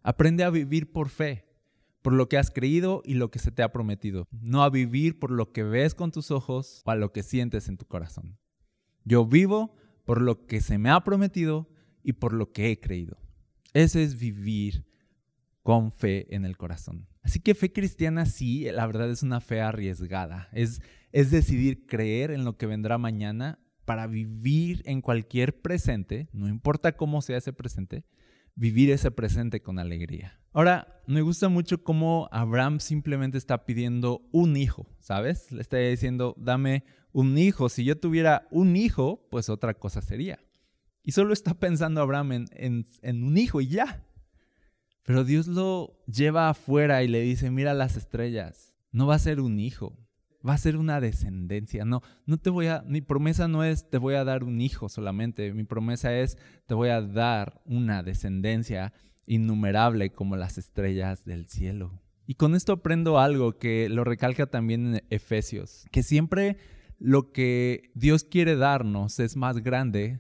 Aprende 0.02 0.44
a 0.44 0.50
vivir 0.50 0.92
por 0.92 1.10
fe, 1.10 1.46
por 2.02 2.14
lo 2.14 2.30
que 2.30 2.38
has 2.38 2.52
creído 2.52 3.02
y 3.06 3.16
lo 3.16 3.32
que 3.32 3.40
se 3.40 3.52
te 3.52 3.64
ha 3.64 3.72
prometido, 3.72 4.28
no 4.32 4.64
a 4.64 4.70
vivir 4.70 5.20
por 5.20 5.32
lo 5.32 5.52
que 5.52 5.64
ves 5.64 5.96
con 5.96 6.12
tus 6.12 6.32
ojos 6.32 6.82
o 6.86 6.92
a 6.92 6.96
lo 6.96 7.12
que 7.12 7.24
sientes 7.24 7.68
en 7.68 7.78
tu 7.78 7.86
corazón. 7.86 8.38
Yo 9.04 9.26
vivo 9.26 9.76
por 10.06 10.22
lo 10.22 10.46
que 10.46 10.62
se 10.62 10.78
me 10.78 10.90
ha 10.90 11.04
prometido 11.04 11.70
y 12.04 12.14
por 12.14 12.34
lo 12.34 12.52
que 12.52 12.72
he 12.72 12.80
creído. 12.80 13.18
Ese 13.74 14.04
es 14.04 14.18
vivir 14.18 14.86
con 15.62 15.92
fe 15.92 16.34
en 16.34 16.46
el 16.46 16.58
corazón. 16.58 17.08
Así 17.22 17.40
que 17.40 17.54
fe 17.54 17.72
cristiana 17.72 18.26
sí, 18.26 18.66
la 18.72 18.88
verdad 18.88 19.12
es 19.12 19.22
una 19.22 19.42
fe 19.42 19.62
arriesgada. 19.62 20.50
Es, 20.52 20.82
es 21.12 21.30
decidir 21.30 21.86
creer 21.86 22.32
en 22.32 22.44
lo 22.46 22.58
que 22.58 22.66
vendrá 22.66 22.98
mañana 22.98 23.60
para 23.86 24.08
vivir 24.08 24.82
en 24.86 25.02
cualquier 25.02 25.62
presente, 25.62 26.30
no 26.32 26.48
importa 26.48 26.96
cómo 26.96 27.22
sea 27.22 27.38
ese 27.38 27.54
presente, 27.54 28.06
vivir 28.60 28.92
ese 28.92 29.10
presente 29.10 29.62
con 29.62 29.80
alegría. 29.80 30.38
Ahora, 30.52 31.02
me 31.08 31.22
gusta 31.22 31.48
mucho 31.48 31.82
cómo 31.82 32.28
Abraham 32.32 32.82
simplemente 32.82 33.38
está 33.38 33.66
pidiendo 33.66 34.22
un 34.34 34.58
hijo, 34.58 34.86
¿sabes? 35.00 35.50
Le 35.52 35.62
está 35.62 35.78
diciendo, 35.78 36.36
dame 36.38 36.84
un 37.14 37.38
hijo. 37.38 37.70
Si 37.70 37.86
yo 37.86 37.98
tuviera 37.98 38.48
un 38.52 38.76
hijo, 38.76 39.26
pues 39.32 39.48
otra 39.48 39.76
cosa 39.76 40.02
sería. 40.02 40.40
Y 41.04 41.14
solo 41.14 41.32
está 41.32 41.54
pensando 41.54 42.02
Abraham 42.02 42.48
en, 42.52 43.24
un 43.24 43.38
hijo 43.38 43.62
y 43.62 43.68
ya. 43.68 44.06
Pero 45.04 45.24
Dios 45.24 45.48
lo 45.48 46.04
lleva 46.06 46.50
afuera 46.50 47.02
y 47.02 47.08
le 47.08 47.22
dice, 47.22 47.50
mira 47.52 47.74
las 47.74 47.96
estrellas, 47.96 48.76
no 48.92 49.08
va 49.08 49.16
a 49.16 49.20
ser 49.20 49.40
un 49.40 49.58
hijo, 49.60 49.98
va 50.48 50.54
a 50.54 50.58
ser 50.58 50.78
una 50.78 51.02
descendencia. 51.02 51.86
No, 51.86 52.02
no 52.26 52.38
te 52.38 52.50
voy 52.50 52.68
a, 52.68 52.84
mi 52.88 53.02
promesa 53.02 53.48
no 53.48 53.64
es 53.64 53.90
te 53.90 53.98
voy 53.98 54.16
a 54.16 54.24
dar 54.24 54.44
un 54.44 54.62
hijo 54.62 54.90
solamente, 54.90 55.54
mi 55.54 55.64
promesa 55.64 56.18
es 56.18 56.38
te 56.66 56.74
voy 56.74 56.90
a 56.90 57.02
dar 57.02 57.62
una 57.66 58.04
descendencia 58.04 58.94
innumerable 59.26 60.12
como 60.12 60.36
las 60.36 60.58
estrellas 60.58 61.26
del 61.26 61.48
cielo. 61.48 62.02
Y 62.26 62.36
con 62.36 62.56
esto 62.56 62.74
aprendo 62.74 63.20
algo 63.20 63.58
que 63.58 63.90
lo 63.90 64.04
recalca 64.04 64.46
también 64.48 64.96
en 64.96 65.04
Efesios, 65.10 65.86
que 65.92 66.04
siempre 66.04 66.58
lo 67.00 67.32
que 67.32 67.92
Dios 67.96 68.24
quiere 68.24 68.56
darnos 68.56 69.20
es 69.20 69.36
más 69.36 69.64
grande 69.64 70.20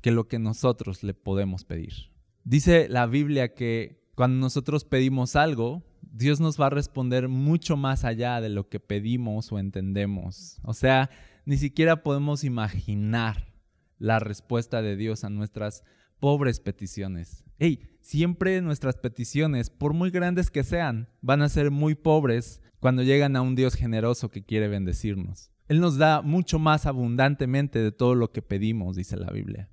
que 0.00 0.12
lo 0.12 0.28
que 0.28 0.38
nosotros 0.38 1.02
le 1.02 1.14
podemos 1.14 1.64
pedir. 1.64 2.10
Dice 2.44 2.88
la 2.88 3.06
Biblia 3.06 3.54
que 3.54 4.02
cuando 4.14 4.38
nosotros 4.38 4.84
pedimos 4.84 5.36
algo, 5.36 5.82
Dios 6.12 6.40
nos 6.40 6.60
va 6.60 6.66
a 6.66 6.70
responder 6.70 7.28
mucho 7.28 7.76
más 7.76 8.04
allá 8.04 8.40
de 8.42 8.50
lo 8.50 8.68
que 8.68 8.80
pedimos 8.80 9.50
o 9.50 9.58
entendemos. 9.58 10.58
O 10.62 10.74
sea, 10.74 11.08
ni 11.46 11.56
siquiera 11.56 12.02
podemos 12.02 12.44
imaginar 12.44 13.52
la 13.98 14.18
respuesta 14.18 14.82
de 14.82 14.96
Dios 14.96 15.24
a 15.24 15.30
nuestras 15.30 15.84
pobres 16.20 16.60
peticiones. 16.60 17.44
Hey, 17.58 17.96
siempre 18.02 18.60
nuestras 18.60 18.96
peticiones, 18.96 19.70
por 19.70 19.94
muy 19.94 20.10
grandes 20.10 20.50
que 20.50 20.64
sean, 20.64 21.08
van 21.22 21.40
a 21.40 21.48
ser 21.48 21.70
muy 21.70 21.94
pobres 21.94 22.60
cuando 22.78 23.02
llegan 23.02 23.34
a 23.34 23.42
un 23.42 23.54
Dios 23.54 23.74
generoso 23.74 24.30
que 24.30 24.44
quiere 24.44 24.68
bendecirnos. 24.68 25.50
Él 25.68 25.80
nos 25.80 25.96
da 25.96 26.20
mucho 26.20 26.58
más 26.58 26.84
abundantemente 26.84 27.78
de 27.78 27.92
todo 27.92 28.14
lo 28.14 28.32
que 28.32 28.42
pedimos, 28.42 28.96
dice 28.96 29.16
la 29.16 29.30
Biblia. 29.30 29.70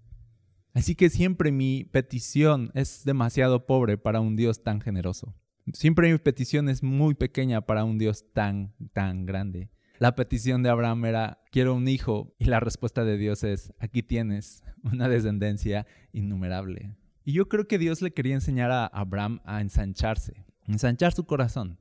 Así 0.74 0.96
que 0.96 1.10
siempre 1.10 1.52
mi 1.52 1.84
petición 1.84 2.72
es 2.76 3.04
demasiado 3.04 3.66
pobre 3.66 3.98
para 3.98 4.22
un 4.22 4.38
Dios 4.38 4.64
tan 4.64 4.80
generoso. 4.80 5.36
Siempre 5.74 6.12
mi 6.12 6.18
petición 6.18 6.70
es 6.70 6.84
muy 6.84 7.14
pequeña 7.14 7.62
para 7.62 7.84
un 7.84 7.98
Dios 7.98 8.26
tan, 8.34 8.74
tan 8.94 9.26
grande. 9.26 9.70
La 10.00 10.16
petición 10.16 10.64
de 10.64 10.70
Abraham 10.70 11.06
era, 11.06 11.44
quiero 11.52 11.76
un 11.76 11.88
hijo, 11.88 12.34
y 12.40 12.46
la 12.46 12.60
respuesta 12.60 13.04
de 13.04 13.18
Dios 13.18 13.44
es, 13.44 13.74
aquí 13.80 14.02
tienes 14.02 14.64
una 14.84 15.10
descendencia 15.10 15.86
innumerable. 16.14 16.96
Y 17.26 17.34
yo 17.34 17.50
creo 17.50 17.68
que 17.68 17.78
Dios 17.78 18.02
le 18.02 18.12
quería 18.12 18.36
enseñar 18.36 18.72
a 18.72 18.86
Abraham 18.86 19.42
a 19.44 19.62
ensancharse, 19.62 20.46
ensanchar 20.68 21.12
su 21.12 21.26
corazón, 21.26 21.80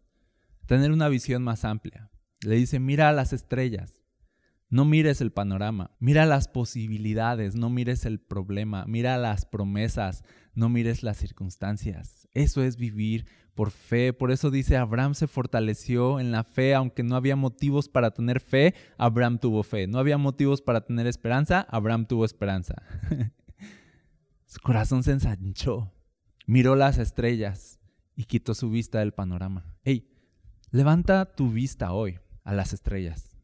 tener 0.66 0.90
una 0.90 1.08
visión 1.08 1.42
más 1.42 1.64
amplia. 1.64 2.10
Le 2.42 2.56
dice, 2.56 2.80
mira 2.80 3.08
a 3.08 3.12
las 3.12 3.32
estrellas, 3.32 3.97
no 4.70 4.84
mires 4.84 5.20
el 5.20 5.32
panorama, 5.32 5.92
mira 5.98 6.26
las 6.26 6.46
posibilidades, 6.46 7.54
no 7.54 7.70
mires 7.70 8.04
el 8.04 8.20
problema, 8.20 8.84
mira 8.86 9.16
las 9.16 9.46
promesas, 9.46 10.24
no 10.54 10.68
mires 10.68 11.02
las 11.02 11.16
circunstancias. 11.16 12.28
Eso 12.32 12.62
es 12.62 12.76
vivir 12.76 13.26
por 13.54 13.70
fe. 13.70 14.12
Por 14.12 14.30
eso 14.30 14.50
dice, 14.50 14.76
Abraham 14.76 15.14
se 15.14 15.26
fortaleció 15.26 16.20
en 16.20 16.32
la 16.32 16.44
fe, 16.44 16.74
aunque 16.74 17.02
no 17.02 17.16
había 17.16 17.34
motivos 17.34 17.88
para 17.88 18.10
tener 18.10 18.40
fe, 18.40 18.74
Abraham 18.98 19.38
tuvo 19.38 19.62
fe. 19.62 19.86
No 19.86 19.98
había 19.98 20.18
motivos 20.18 20.60
para 20.60 20.82
tener 20.82 21.06
esperanza, 21.06 21.66
Abraham 21.70 22.06
tuvo 22.06 22.24
esperanza. 22.24 22.74
su 24.46 24.60
corazón 24.60 25.02
se 25.02 25.12
ensanchó, 25.12 25.92
miró 26.46 26.76
las 26.76 26.98
estrellas 26.98 27.80
y 28.14 28.24
quitó 28.24 28.54
su 28.54 28.68
vista 28.68 28.98
del 28.98 29.12
panorama. 29.12 29.64
Hey, 29.82 30.10
levanta 30.70 31.24
tu 31.24 31.50
vista 31.50 31.92
hoy 31.92 32.18
a 32.44 32.52
las 32.52 32.72
estrellas. 32.72 33.37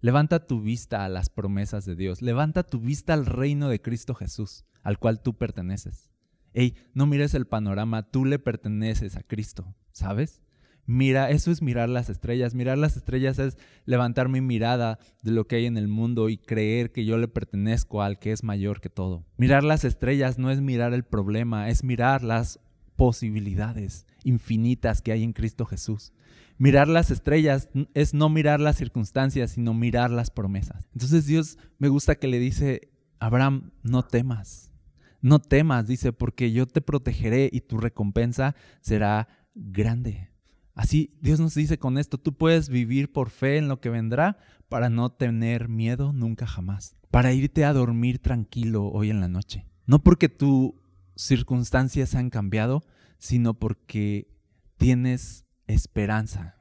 Levanta 0.00 0.46
tu 0.46 0.60
vista 0.60 1.04
a 1.04 1.08
las 1.08 1.30
promesas 1.30 1.84
de 1.84 1.96
Dios. 1.96 2.22
Levanta 2.22 2.62
tu 2.62 2.80
vista 2.80 3.14
al 3.14 3.26
reino 3.26 3.68
de 3.68 3.80
Cristo 3.80 4.14
Jesús, 4.14 4.64
al 4.82 4.98
cual 4.98 5.20
tú 5.22 5.34
perteneces. 5.34 6.10
Ey, 6.52 6.74
no 6.94 7.06
mires 7.06 7.34
el 7.34 7.46
panorama, 7.46 8.02
tú 8.10 8.24
le 8.24 8.38
perteneces 8.38 9.16
a 9.16 9.22
Cristo, 9.22 9.74
¿sabes? 9.92 10.42
Mira, 10.86 11.30
eso 11.30 11.50
es 11.50 11.62
mirar 11.62 11.88
las 11.88 12.08
estrellas. 12.08 12.54
Mirar 12.54 12.78
las 12.78 12.96
estrellas 12.96 13.38
es 13.38 13.58
levantar 13.86 14.28
mi 14.28 14.40
mirada 14.40 14.98
de 15.22 15.32
lo 15.32 15.46
que 15.46 15.56
hay 15.56 15.66
en 15.66 15.76
el 15.76 15.88
mundo 15.88 16.28
y 16.28 16.38
creer 16.38 16.92
que 16.92 17.04
yo 17.04 17.18
le 17.18 17.26
pertenezco 17.26 18.02
al 18.02 18.18
que 18.18 18.30
es 18.30 18.44
mayor 18.44 18.80
que 18.80 18.88
todo. 18.88 19.24
Mirar 19.36 19.64
las 19.64 19.84
estrellas 19.84 20.38
no 20.38 20.50
es 20.50 20.60
mirar 20.60 20.94
el 20.94 21.02
problema, 21.02 21.68
es 21.68 21.82
mirar 21.82 22.22
las 22.22 22.60
posibilidades 22.94 24.06
infinitas 24.26 25.00
que 25.00 25.12
hay 25.12 25.22
en 25.22 25.32
Cristo 25.32 25.64
Jesús. 25.64 26.12
Mirar 26.58 26.88
las 26.88 27.10
estrellas 27.10 27.68
es 27.94 28.12
no 28.12 28.28
mirar 28.28 28.60
las 28.60 28.76
circunstancias, 28.76 29.52
sino 29.52 29.72
mirar 29.72 30.10
las 30.10 30.30
promesas. 30.30 30.88
Entonces 30.92 31.26
Dios 31.26 31.58
me 31.78 31.88
gusta 31.88 32.16
que 32.16 32.26
le 32.26 32.38
dice, 32.38 32.90
Abraham, 33.20 33.70
no 33.82 34.02
temas, 34.02 34.72
no 35.20 35.38
temas, 35.38 35.86
dice, 35.86 36.12
porque 36.12 36.52
yo 36.52 36.66
te 36.66 36.80
protegeré 36.80 37.48
y 37.52 37.60
tu 37.60 37.78
recompensa 37.78 38.56
será 38.80 39.28
grande. 39.54 40.30
Así 40.74 41.16
Dios 41.20 41.40
nos 41.40 41.54
dice 41.54 41.78
con 41.78 41.96
esto, 41.96 42.18
tú 42.18 42.34
puedes 42.34 42.68
vivir 42.68 43.12
por 43.12 43.30
fe 43.30 43.58
en 43.58 43.68
lo 43.68 43.80
que 43.80 43.88
vendrá 43.88 44.38
para 44.68 44.90
no 44.90 45.10
tener 45.10 45.68
miedo 45.68 46.12
nunca 46.12 46.46
jamás, 46.46 46.96
para 47.10 47.32
irte 47.32 47.64
a 47.64 47.72
dormir 47.72 48.18
tranquilo 48.18 48.86
hoy 48.86 49.10
en 49.10 49.20
la 49.20 49.28
noche. 49.28 49.66
No 49.86 50.02
porque 50.02 50.28
tus 50.28 50.72
circunstancias 51.14 52.14
han 52.14 52.28
cambiado, 52.28 52.82
sino 53.18 53.54
porque 53.54 54.28
tienes 54.76 55.46
esperanza 55.66 56.60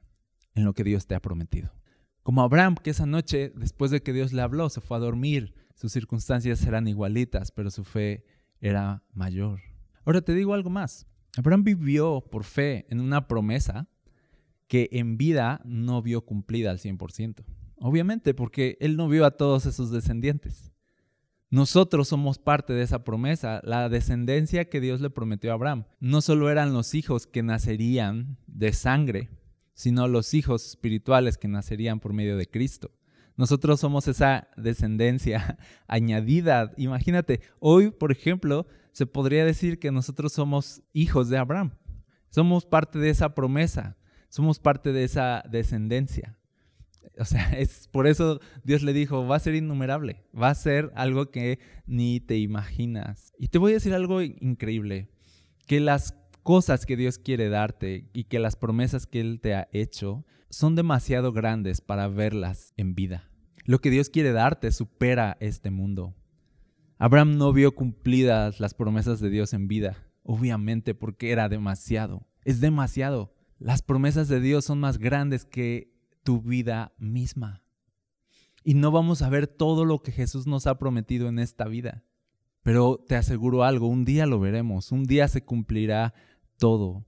en 0.53 0.63
lo 0.63 0.73
que 0.73 0.83
Dios 0.83 1.07
te 1.07 1.15
ha 1.15 1.21
prometido. 1.21 1.71
Como 2.23 2.41
Abraham, 2.41 2.75
que 2.75 2.89
esa 2.89 3.05
noche, 3.05 3.51
después 3.55 3.91
de 3.91 4.01
que 4.01 4.13
Dios 4.13 4.33
le 4.33 4.41
habló, 4.41 4.69
se 4.69 4.81
fue 4.81 4.97
a 4.97 4.99
dormir. 4.99 5.53
Sus 5.75 5.91
circunstancias 5.91 6.65
eran 6.65 6.87
igualitas, 6.87 7.51
pero 7.51 7.69
su 7.69 7.83
fe 7.83 8.25
era 8.61 9.03
mayor. 9.13 9.61
Ahora 10.05 10.21
te 10.21 10.33
digo 10.33 10.53
algo 10.53 10.69
más. 10.69 11.07
Abraham 11.37 11.63
vivió 11.63 12.21
por 12.31 12.43
fe 12.43 12.87
en 12.89 12.99
una 12.99 13.27
promesa 13.27 13.87
que 14.67 14.89
en 14.93 15.17
vida 15.17 15.61
no 15.65 16.01
vio 16.01 16.25
cumplida 16.25 16.71
al 16.71 16.79
100%. 16.79 17.43
Obviamente, 17.77 18.33
porque 18.33 18.77
él 18.79 18.95
no 18.97 19.07
vio 19.07 19.25
a 19.25 19.31
todos 19.31 19.65
esos 19.65 19.91
descendientes. 19.91 20.71
Nosotros 21.55 22.09
somos 22.09 22.37
parte 22.37 22.73
de 22.73 22.81
esa 22.81 23.05
promesa, 23.05 23.61
la 23.63 23.87
descendencia 23.87 24.65
que 24.65 24.81
Dios 24.81 24.99
le 24.99 25.09
prometió 25.09 25.51
a 25.51 25.53
Abraham. 25.53 25.85
No 26.01 26.19
solo 26.19 26.49
eran 26.49 26.73
los 26.73 26.93
hijos 26.93 27.27
que 27.27 27.43
nacerían 27.43 28.37
de 28.45 28.73
sangre, 28.73 29.29
sino 29.73 30.09
los 30.09 30.33
hijos 30.33 30.65
espirituales 30.65 31.37
que 31.37 31.47
nacerían 31.47 32.01
por 32.01 32.11
medio 32.11 32.35
de 32.35 32.49
Cristo. 32.49 32.91
Nosotros 33.37 33.79
somos 33.79 34.09
esa 34.09 34.49
descendencia 34.57 35.57
añadida. 35.87 36.73
Imagínate, 36.75 37.39
hoy, 37.59 37.89
por 37.89 38.11
ejemplo, 38.11 38.67
se 38.91 39.05
podría 39.05 39.45
decir 39.45 39.79
que 39.79 39.93
nosotros 39.93 40.33
somos 40.33 40.81
hijos 40.91 41.29
de 41.29 41.37
Abraham. 41.37 41.71
Somos 42.31 42.65
parte 42.65 42.99
de 42.99 43.11
esa 43.11 43.33
promesa, 43.33 43.95
somos 44.27 44.59
parte 44.59 44.91
de 44.91 45.05
esa 45.05 45.41
descendencia. 45.49 46.37
O 47.19 47.25
sea, 47.25 47.51
es 47.53 47.87
por 47.87 48.07
eso 48.07 48.39
Dios 48.63 48.83
le 48.83 48.93
dijo, 48.93 49.25
va 49.27 49.37
a 49.37 49.39
ser 49.39 49.55
innumerable, 49.55 50.23
va 50.39 50.49
a 50.49 50.55
ser 50.55 50.91
algo 50.95 51.31
que 51.31 51.59
ni 51.85 52.19
te 52.19 52.37
imaginas. 52.37 53.33
Y 53.37 53.47
te 53.47 53.57
voy 53.57 53.71
a 53.71 53.75
decir 53.75 53.93
algo 53.93 54.21
increíble, 54.21 55.09
que 55.67 55.79
las 55.79 56.15
cosas 56.43 56.85
que 56.85 56.95
Dios 56.97 57.17
quiere 57.17 57.49
darte 57.49 58.09
y 58.13 58.25
que 58.25 58.39
las 58.39 58.55
promesas 58.55 59.07
que 59.07 59.19
Él 59.19 59.39
te 59.41 59.55
ha 59.55 59.67
hecho 59.71 60.25
son 60.49 60.75
demasiado 60.75 61.33
grandes 61.33 61.81
para 61.81 62.07
verlas 62.07 62.73
en 62.77 62.95
vida. 62.95 63.31
Lo 63.65 63.79
que 63.79 63.89
Dios 63.89 64.09
quiere 64.09 64.31
darte 64.31 64.71
supera 64.71 65.37
este 65.39 65.71
mundo. 65.71 66.15
Abraham 66.97 67.37
no 67.37 67.51
vio 67.51 67.73
cumplidas 67.73 68.59
las 68.59 68.73
promesas 68.73 69.19
de 69.19 69.29
Dios 69.29 69.53
en 69.53 69.67
vida, 69.67 70.07
obviamente 70.23 70.93
porque 70.93 71.31
era 71.31 71.49
demasiado, 71.49 72.27
es 72.43 72.61
demasiado. 72.61 73.33
Las 73.57 73.81
promesas 73.81 74.27
de 74.27 74.39
Dios 74.39 74.65
son 74.65 74.79
más 74.79 74.99
grandes 74.99 75.45
que 75.45 75.94
tu 76.25 76.41
vida 76.41 76.91
misma. 76.97 77.61
Y 78.63 78.73
no 78.73 78.89
vamos 78.91 79.21
a 79.21 79.29
ver 79.29 79.45
todo 79.45 79.85
lo 79.85 80.01
que 80.01 80.11
Jesús 80.11 80.47
nos 80.47 80.65
ha 80.65 80.79
prometido 80.79 81.29
en 81.29 81.37
esta 81.37 81.65
vida. 81.65 82.03
Pero 82.63 82.97
te 82.97 83.15
aseguro 83.15 83.63
algo, 83.63 83.87
un 83.87 84.05
día 84.05 84.25
lo 84.25 84.39
veremos, 84.39 84.91
un 84.91 85.03
día 85.03 85.27
se 85.27 85.45
cumplirá 85.45 86.15
todo. 86.57 87.05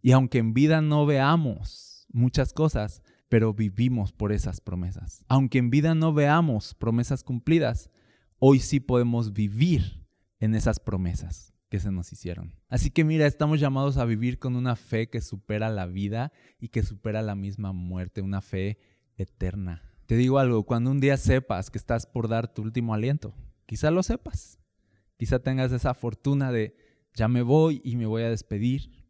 Y 0.00 0.12
aunque 0.12 0.38
en 0.38 0.54
vida 0.54 0.80
no 0.80 1.04
veamos 1.06 2.06
muchas 2.12 2.52
cosas, 2.52 3.02
pero 3.28 3.52
vivimos 3.52 4.12
por 4.12 4.30
esas 4.30 4.60
promesas. 4.60 5.24
Aunque 5.26 5.58
en 5.58 5.70
vida 5.70 5.96
no 5.96 6.12
veamos 6.12 6.74
promesas 6.74 7.24
cumplidas, 7.24 7.90
hoy 8.38 8.60
sí 8.60 8.78
podemos 8.78 9.32
vivir 9.32 10.06
en 10.38 10.54
esas 10.54 10.78
promesas 10.78 11.51
que 11.72 11.80
se 11.80 11.90
nos 11.90 12.12
hicieron. 12.12 12.52
Así 12.68 12.90
que 12.90 13.02
mira, 13.02 13.26
estamos 13.26 13.58
llamados 13.58 13.96
a 13.96 14.04
vivir 14.04 14.38
con 14.38 14.56
una 14.56 14.76
fe 14.76 15.08
que 15.08 15.22
supera 15.22 15.70
la 15.70 15.86
vida 15.86 16.30
y 16.60 16.68
que 16.68 16.82
supera 16.82 17.22
la 17.22 17.34
misma 17.34 17.72
muerte, 17.72 18.20
una 18.20 18.42
fe 18.42 18.76
eterna. 19.16 19.80
Te 20.04 20.16
digo 20.16 20.38
algo, 20.38 20.64
cuando 20.64 20.90
un 20.90 21.00
día 21.00 21.16
sepas 21.16 21.70
que 21.70 21.78
estás 21.78 22.04
por 22.04 22.28
dar 22.28 22.52
tu 22.52 22.60
último 22.60 22.92
aliento, 22.92 23.34
quizá 23.64 23.90
lo 23.90 24.02
sepas, 24.02 24.58
quizá 25.16 25.38
tengas 25.38 25.72
esa 25.72 25.94
fortuna 25.94 26.52
de 26.52 26.76
ya 27.14 27.26
me 27.26 27.40
voy 27.40 27.80
y 27.82 27.96
me 27.96 28.04
voy 28.04 28.24
a 28.24 28.28
despedir. 28.28 29.06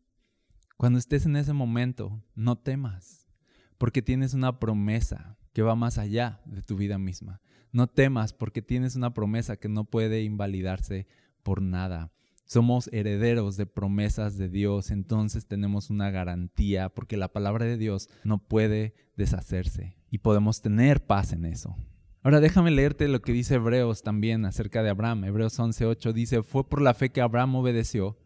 Cuando 0.77 1.01
estés 1.01 1.27
en 1.27 1.35
ese 1.35 1.55
momento, 1.55 2.23
no 2.37 2.59
temas, 2.59 3.29
porque 3.77 4.03
tienes 4.03 4.35
una 4.35 4.61
promesa 4.61 5.37
que 5.53 5.63
va 5.63 5.75
más 5.75 5.99
allá 5.99 6.41
de 6.45 6.63
tu 6.63 6.77
vida 6.77 6.97
misma. 6.97 7.41
No 7.73 7.89
temas 7.89 8.33
porque 8.33 8.63
tienes 8.63 8.95
una 8.95 9.15
promesa 9.15 9.57
que 9.57 9.69
no 9.69 9.83
puede 9.83 10.23
invalidarse 10.23 11.09
por 11.43 11.61
nada. 11.61 12.13
Somos 12.53 12.91
herederos 12.93 13.57
de 13.57 13.65
promesas 13.65 14.37
de 14.37 14.51
Dios, 14.51 14.91
entonces 14.91 15.47
tenemos 15.47 15.89
una 15.89 16.11
garantía 16.11 16.91
porque 16.91 17.17
la 17.17 17.33
palabra 17.33 17.65
de 17.65 17.79
Dios 17.79 18.11
no 18.25 18.47
puede 18.47 18.93
deshacerse 19.17 19.97
y 20.11 20.19
podemos 20.19 20.61
tener 20.61 21.07
paz 21.07 21.33
en 21.33 21.47
eso. 21.47 21.75
Ahora 22.23 22.41
déjame 22.41 22.71
leerte 22.71 23.09
lo 23.09 23.23
que 23.23 23.33
dice 23.33 23.55
Hebreos 23.55 24.03
también 24.03 24.45
acerca 24.45 24.83
de 24.83 24.91
Abraham. 24.91 25.25
Hebreos 25.25 25.59
11:8 25.59 26.13
dice, 26.13 26.43
fue 26.43 26.69
por 26.69 26.83
la 26.83 26.93
fe 26.93 27.11
que 27.11 27.23
Abraham 27.23 27.55
obedeció 27.55 28.19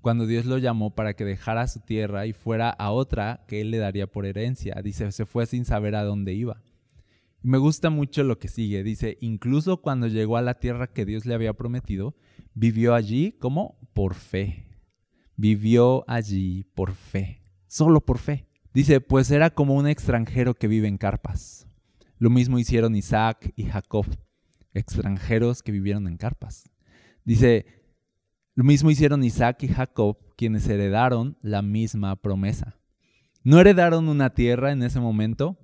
cuando 0.00 0.26
Dios 0.26 0.46
lo 0.46 0.56
llamó 0.56 0.94
para 0.94 1.12
que 1.12 1.26
dejara 1.26 1.68
su 1.68 1.80
tierra 1.80 2.24
y 2.24 2.32
fuera 2.32 2.70
a 2.70 2.92
otra 2.92 3.44
que 3.46 3.60
él 3.60 3.70
le 3.70 3.76
daría 3.76 4.06
por 4.06 4.24
herencia. 4.24 4.80
Dice, 4.82 5.12
se 5.12 5.26
fue 5.26 5.44
sin 5.44 5.66
saber 5.66 5.96
a 5.96 6.04
dónde 6.04 6.32
iba. 6.32 6.62
Me 7.42 7.58
gusta 7.58 7.90
mucho 7.90 8.22
lo 8.22 8.38
que 8.38 8.48
sigue. 8.48 8.82
Dice, 8.82 9.18
incluso 9.20 9.82
cuando 9.82 10.06
llegó 10.06 10.38
a 10.38 10.42
la 10.42 10.54
tierra 10.54 10.86
que 10.86 11.04
Dios 11.04 11.26
le 11.26 11.34
había 11.34 11.52
prometido, 11.52 12.16
vivió 12.56 12.94
allí 12.94 13.32
como 13.32 13.78
por 13.92 14.14
fe. 14.14 14.64
Vivió 15.36 16.04
allí 16.08 16.64
por 16.74 16.92
fe, 16.94 17.42
solo 17.68 18.00
por 18.00 18.18
fe. 18.18 18.48
Dice, 18.72 19.00
pues 19.00 19.30
era 19.30 19.50
como 19.50 19.74
un 19.74 19.86
extranjero 19.86 20.54
que 20.54 20.66
vive 20.66 20.88
en 20.88 20.96
carpas. 20.96 21.68
Lo 22.18 22.30
mismo 22.30 22.58
hicieron 22.58 22.96
Isaac 22.96 23.52
y 23.54 23.64
Jacob, 23.64 24.06
extranjeros 24.72 25.62
que 25.62 25.72
vivieron 25.72 26.08
en 26.08 26.16
carpas. 26.16 26.70
Dice, 27.24 27.66
lo 28.54 28.64
mismo 28.64 28.90
hicieron 28.90 29.22
Isaac 29.22 29.62
y 29.62 29.68
Jacob, 29.68 30.16
quienes 30.36 30.66
heredaron 30.66 31.36
la 31.42 31.60
misma 31.60 32.16
promesa. 32.16 32.78
No 33.44 33.60
heredaron 33.60 34.08
una 34.08 34.30
tierra 34.30 34.72
en 34.72 34.82
ese 34.82 34.98
momento, 34.98 35.58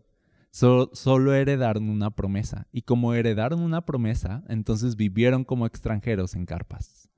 solo 0.53 1.35
heredaron 1.35 1.89
una 1.89 2.11
promesa. 2.11 2.69
Y 2.73 2.83
como 2.83 3.15
heredaron 3.15 3.61
una 3.61 3.85
promesa, 3.85 4.45
entonces 4.49 4.97
vivieron 4.97 5.45
como 5.45 5.67
extranjeros 5.67 6.35
en 6.35 6.47
carpas. 6.47 7.09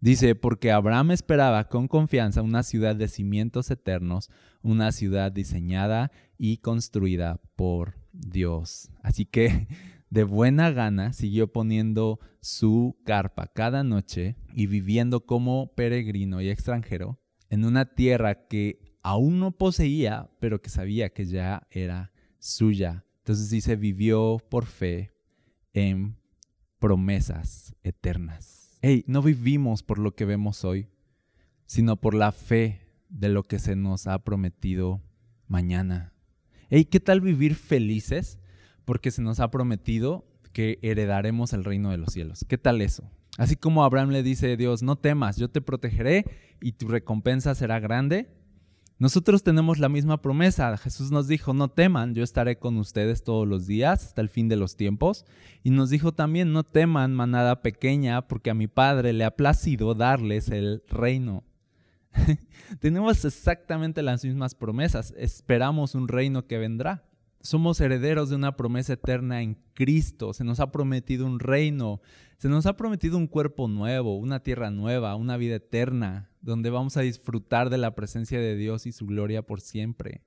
Dice, 0.00 0.34
porque 0.34 0.70
Abraham 0.70 1.12
esperaba 1.12 1.64
con 1.68 1.88
confianza 1.88 2.42
una 2.42 2.62
ciudad 2.62 2.94
de 2.96 3.08
cimientos 3.08 3.70
eternos, 3.70 4.30
una 4.62 4.92
ciudad 4.92 5.32
diseñada 5.32 6.10
y 6.36 6.58
construida 6.58 7.40
por 7.56 7.94
Dios. 8.12 8.90
Así 9.02 9.24
que 9.24 9.66
de 10.10 10.24
buena 10.24 10.70
gana 10.70 11.12
siguió 11.12 11.52
poniendo 11.52 12.20
su 12.40 12.98
carpa 13.04 13.46
cada 13.46 13.82
noche 13.82 14.36
y 14.52 14.66
viviendo 14.66 15.24
como 15.24 15.72
peregrino 15.74 16.42
y 16.42 16.50
extranjero 16.50 17.18
en 17.48 17.64
una 17.64 17.86
tierra 17.94 18.46
que 18.46 18.98
aún 19.02 19.38
no 19.38 19.52
poseía, 19.52 20.28
pero 20.40 20.60
que 20.60 20.70
sabía 20.70 21.10
que 21.10 21.24
ya 21.24 21.66
era 21.70 22.12
suya. 22.44 23.04
Entonces 23.18 23.50
dice, 23.50 23.76
vivió 23.76 24.38
por 24.50 24.66
fe 24.66 25.12
en 25.72 26.16
promesas 26.78 27.74
eternas. 27.82 28.78
Hey, 28.82 29.04
no 29.06 29.22
vivimos 29.22 29.82
por 29.82 29.98
lo 29.98 30.14
que 30.14 30.26
vemos 30.26 30.64
hoy, 30.64 30.88
sino 31.64 31.96
por 31.96 32.14
la 32.14 32.32
fe 32.32 32.82
de 33.08 33.30
lo 33.30 33.44
que 33.44 33.58
se 33.58 33.76
nos 33.76 34.06
ha 34.06 34.22
prometido 34.24 35.00
mañana. 35.48 36.12
Hey, 36.68 36.84
¿qué 36.84 37.00
tal 37.00 37.22
vivir 37.22 37.54
felices? 37.54 38.38
Porque 38.84 39.10
se 39.10 39.22
nos 39.22 39.40
ha 39.40 39.50
prometido 39.50 40.26
que 40.52 40.78
heredaremos 40.82 41.54
el 41.54 41.64
reino 41.64 41.90
de 41.90 41.96
los 41.96 42.12
cielos. 42.12 42.44
¿Qué 42.46 42.58
tal 42.58 42.82
eso? 42.82 43.10
Así 43.38 43.56
como 43.56 43.84
Abraham 43.84 44.10
le 44.10 44.22
dice 44.22 44.52
a 44.52 44.56
Dios, 44.56 44.82
no 44.82 44.96
temas, 44.96 45.38
yo 45.38 45.48
te 45.48 45.62
protegeré 45.62 46.24
y 46.60 46.72
tu 46.72 46.88
recompensa 46.88 47.54
será 47.54 47.80
grande. 47.80 48.28
Nosotros 48.98 49.42
tenemos 49.42 49.80
la 49.80 49.88
misma 49.88 50.22
promesa. 50.22 50.76
Jesús 50.76 51.10
nos 51.10 51.26
dijo, 51.26 51.52
no 51.52 51.68
teman, 51.68 52.14
yo 52.14 52.22
estaré 52.22 52.58
con 52.58 52.76
ustedes 52.76 53.24
todos 53.24 53.46
los 53.46 53.66
días 53.66 54.04
hasta 54.04 54.20
el 54.20 54.28
fin 54.28 54.48
de 54.48 54.56
los 54.56 54.76
tiempos. 54.76 55.24
Y 55.64 55.70
nos 55.70 55.90
dijo 55.90 56.12
también, 56.12 56.52
no 56.52 56.62
teman, 56.62 57.12
manada 57.12 57.60
pequeña, 57.60 58.28
porque 58.28 58.50
a 58.50 58.54
mi 58.54 58.68
Padre 58.68 59.12
le 59.12 59.24
ha 59.24 59.34
placido 59.34 59.94
darles 59.94 60.48
el 60.48 60.82
reino. 60.88 61.42
tenemos 62.80 63.24
exactamente 63.24 64.00
las 64.02 64.24
mismas 64.24 64.54
promesas. 64.54 65.12
Esperamos 65.16 65.96
un 65.96 66.06
reino 66.06 66.46
que 66.46 66.58
vendrá. 66.58 67.04
Somos 67.40 67.80
herederos 67.80 68.30
de 68.30 68.36
una 68.36 68.56
promesa 68.56 68.92
eterna 68.92 69.42
en 69.42 69.58
Cristo. 69.74 70.32
Se 70.32 70.44
nos 70.44 70.60
ha 70.60 70.70
prometido 70.70 71.26
un 71.26 71.40
reino. 71.40 72.00
Se 72.38 72.48
nos 72.48 72.64
ha 72.66 72.76
prometido 72.76 73.18
un 73.18 73.26
cuerpo 73.26 73.66
nuevo, 73.66 74.16
una 74.16 74.40
tierra 74.40 74.70
nueva, 74.70 75.16
una 75.16 75.36
vida 75.36 75.56
eterna 75.56 76.30
donde 76.44 76.70
vamos 76.70 76.96
a 76.96 77.00
disfrutar 77.00 77.70
de 77.70 77.78
la 77.78 77.94
presencia 77.94 78.38
de 78.38 78.54
Dios 78.54 78.86
y 78.86 78.92
su 78.92 79.06
gloria 79.06 79.42
por 79.42 79.60
siempre. 79.60 80.22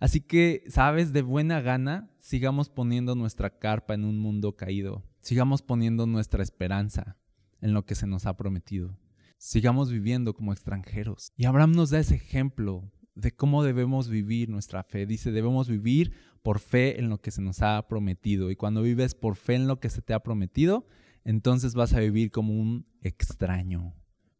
Así 0.00 0.20
que, 0.20 0.64
sabes, 0.68 1.12
de 1.12 1.22
buena 1.22 1.60
gana, 1.60 2.10
sigamos 2.18 2.68
poniendo 2.70 3.14
nuestra 3.14 3.58
carpa 3.58 3.94
en 3.94 4.04
un 4.04 4.18
mundo 4.18 4.56
caído. 4.56 5.04
Sigamos 5.20 5.62
poniendo 5.62 6.06
nuestra 6.06 6.42
esperanza 6.42 7.16
en 7.60 7.74
lo 7.74 7.84
que 7.84 7.94
se 7.94 8.06
nos 8.06 8.26
ha 8.26 8.36
prometido. 8.36 8.98
Sigamos 9.36 9.90
viviendo 9.90 10.34
como 10.34 10.52
extranjeros. 10.52 11.32
Y 11.36 11.44
Abraham 11.44 11.72
nos 11.72 11.90
da 11.90 12.00
ese 12.00 12.16
ejemplo 12.16 12.90
de 13.14 13.32
cómo 13.32 13.62
debemos 13.62 14.08
vivir 14.08 14.48
nuestra 14.48 14.82
fe. 14.84 15.06
Dice, 15.06 15.32
debemos 15.32 15.68
vivir 15.68 16.12
por 16.42 16.60
fe 16.60 16.98
en 16.98 17.08
lo 17.08 17.20
que 17.20 17.30
se 17.30 17.42
nos 17.42 17.62
ha 17.62 17.86
prometido. 17.88 18.50
Y 18.50 18.56
cuando 18.56 18.82
vives 18.82 19.14
por 19.14 19.36
fe 19.36 19.56
en 19.56 19.66
lo 19.66 19.80
que 19.80 19.90
se 19.90 20.02
te 20.02 20.14
ha 20.14 20.22
prometido, 20.22 20.86
entonces 21.24 21.74
vas 21.74 21.92
a 21.92 22.00
vivir 22.00 22.30
como 22.30 22.58
un 22.58 22.86
extraño 23.02 23.94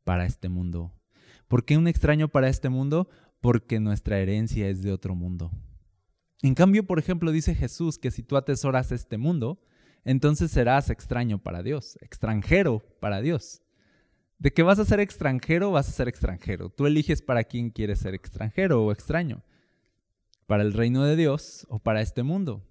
para 0.04 0.24
este 0.24 0.48
mundo. 0.48 0.97
¿Por 1.48 1.64
qué 1.64 1.76
un 1.76 1.88
extraño 1.88 2.28
para 2.28 2.48
este 2.48 2.68
mundo? 2.68 3.08
Porque 3.40 3.80
nuestra 3.80 4.18
herencia 4.18 4.68
es 4.68 4.82
de 4.82 4.92
otro 4.92 5.14
mundo. 5.14 5.50
En 6.42 6.54
cambio, 6.54 6.86
por 6.86 6.98
ejemplo, 6.98 7.32
dice 7.32 7.54
Jesús 7.54 7.98
que 7.98 8.10
si 8.10 8.22
tú 8.22 8.36
atesoras 8.36 8.92
este 8.92 9.18
mundo, 9.18 9.60
entonces 10.04 10.50
serás 10.50 10.90
extraño 10.90 11.42
para 11.42 11.62
Dios, 11.62 11.98
extranjero 12.00 12.80
para 13.00 13.20
Dios. 13.20 13.62
De 14.38 14.52
que 14.52 14.62
vas 14.62 14.78
a 14.78 14.84
ser 14.84 15.00
extranjero, 15.00 15.72
vas 15.72 15.88
a 15.88 15.92
ser 15.92 16.06
extranjero. 16.06 16.70
Tú 16.70 16.86
eliges 16.86 17.22
para 17.22 17.42
quién 17.44 17.70
quieres 17.70 17.98
ser 17.98 18.14
extranjero 18.14 18.84
o 18.84 18.92
extraño. 18.92 19.42
Para 20.46 20.62
el 20.62 20.72
reino 20.72 21.04
de 21.04 21.16
Dios 21.16 21.66
o 21.68 21.80
para 21.80 22.02
este 22.02 22.22
mundo. 22.22 22.64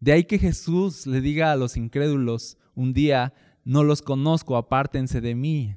De 0.00 0.12
ahí 0.12 0.24
que 0.24 0.38
Jesús 0.38 1.06
le 1.06 1.20
diga 1.20 1.52
a 1.52 1.56
los 1.56 1.76
incrédulos 1.76 2.58
un 2.74 2.92
día, 2.92 3.34
no 3.64 3.82
los 3.82 4.02
conozco, 4.02 4.56
apártense 4.56 5.20
de 5.20 5.34
mí. 5.34 5.76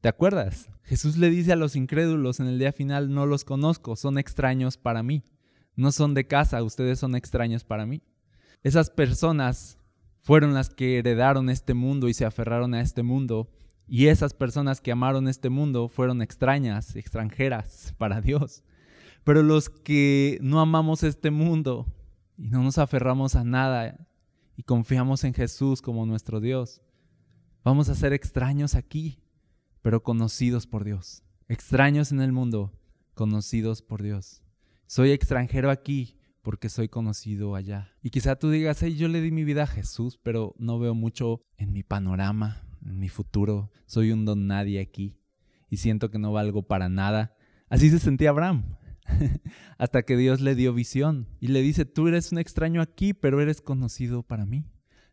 ¿Te 0.00 0.08
acuerdas? 0.08 0.70
Jesús 0.84 1.16
le 1.16 1.28
dice 1.28 1.52
a 1.52 1.56
los 1.56 1.74
incrédulos 1.74 2.38
en 2.38 2.46
el 2.46 2.58
día 2.58 2.72
final, 2.72 3.12
no 3.12 3.26
los 3.26 3.44
conozco, 3.44 3.96
son 3.96 4.16
extraños 4.16 4.76
para 4.76 5.02
mí. 5.02 5.24
No 5.74 5.92
son 5.92 6.14
de 6.14 6.26
casa, 6.26 6.62
ustedes 6.62 6.98
son 6.98 7.14
extraños 7.16 7.64
para 7.64 7.84
mí. 7.84 8.02
Esas 8.62 8.90
personas 8.90 9.78
fueron 10.22 10.54
las 10.54 10.70
que 10.70 10.98
heredaron 10.98 11.50
este 11.50 11.74
mundo 11.74 12.08
y 12.08 12.14
se 12.14 12.24
aferraron 12.24 12.74
a 12.74 12.80
este 12.80 13.02
mundo. 13.02 13.50
Y 13.88 14.06
esas 14.06 14.34
personas 14.34 14.80
que 14.80 14.92
amaron 14.92 15.26
este 15.26 15.50
mundo 15.50 15.88
fueron 15.88 16.22
extrañas, 16.22 16.94
extranjeras 16.94 17.94
para 17.98 18.20
Dios. 18.20 18.62
Pero 19.24 19.42
los 19.42 19.68
que 19.68 20.38
no 20.42 20.60
amamos 20.60 21.02
este 21.02 21.30
mundo 21.30 21.86
y 22.36 22.48
no 22.50 22.62
nos 22.62 22.78
aferramos 22.78 23.34
a 23.34 23.44
nada 23.44 24.06
y 24.56 24.62
confiamos 24.62 25.24
en 25.24 25.34
Jesús 25.34 25.82
como 25.82 26.06
nuestro 26.06 26.40
Dios, 26.40 26.82
vamos 27.64 27.88
a 27.88 27.94
ser 27.94 28.12
extraños 28.12 28.74
aquí, 28.74 29.20
pero 29.82 30.02
conocidos 30.02 30.66
por 30.66 30.84
Dios. 30.84 31.22
Extraños 31.48 32.12
en 32.12 32.20
el 32.20 32.32
mundo, 32.32 32.72
conocidos 33.14 33.82
por 33.82 34.02
Dios. 34.02 34.42
Soy 34.86 35.10
extranjero 35.10 35.70
aquí 35.70 36.18
porque 36.42 36.68
soy 36.68 36.88
conocido 36.88 37.54
allá. 37.54 37.92
Y 38.02 38.10
quizá 38.10 38.36
tú 38.36 38.50
digas, 38.50 38.82
hey, 38.82 38.96
yo 38.96 39.08
le 39.08 39.20
di 39.20 39.30
mi 39.30 39.44
vida 39.44 39.64
a 39.64 39.66
Jesús, 39.66 40.18
pero 40.22 40.54
no 40.58 40.78
veo 40.78 40.94
mucho 40.94 41.42
en 41.56 41.72
mi 41.72 41.82
panorama, 41.82 42.62
en 42.84 42.98
mi 42.98 43.08
futuro. 43.08 43.70
Soy 43.86 44.12
un 44.12 44.24
don 44.24 44.46
nadie 44.46 44.80
aquí 44.80 45.18
y 45.68 45.78
siento 45.78 46.10
que 46.10 46.18
no 46.18 46.32
valgo 46.32 46.62
para 46.62 46.88
nada. 46.88 47.34
Así 47.68 47.90
se 47.90 47.98
sentía 47.98 48.30
Abraham. 48.30 48.76
Hasta 49.78 50.02
que 50.02 50.16
Dios 50.16 50.40
le 50.40 50.54
dio 50.54 50.72
visión 50.74 51.28
y 51.40 51.48
le 51.48 51.62
dice, 51.62 51.84
tú 51.84 52.08
eres 52.08 52.32
un 52.32 52.38
extraño 52.38 52.80
aquí, 52.80 53.14
pero 53.14 53.40
eres 53.40 53.60
conocido 53.60 54.22
para 54.22 54.46
mí. 54.46 54.64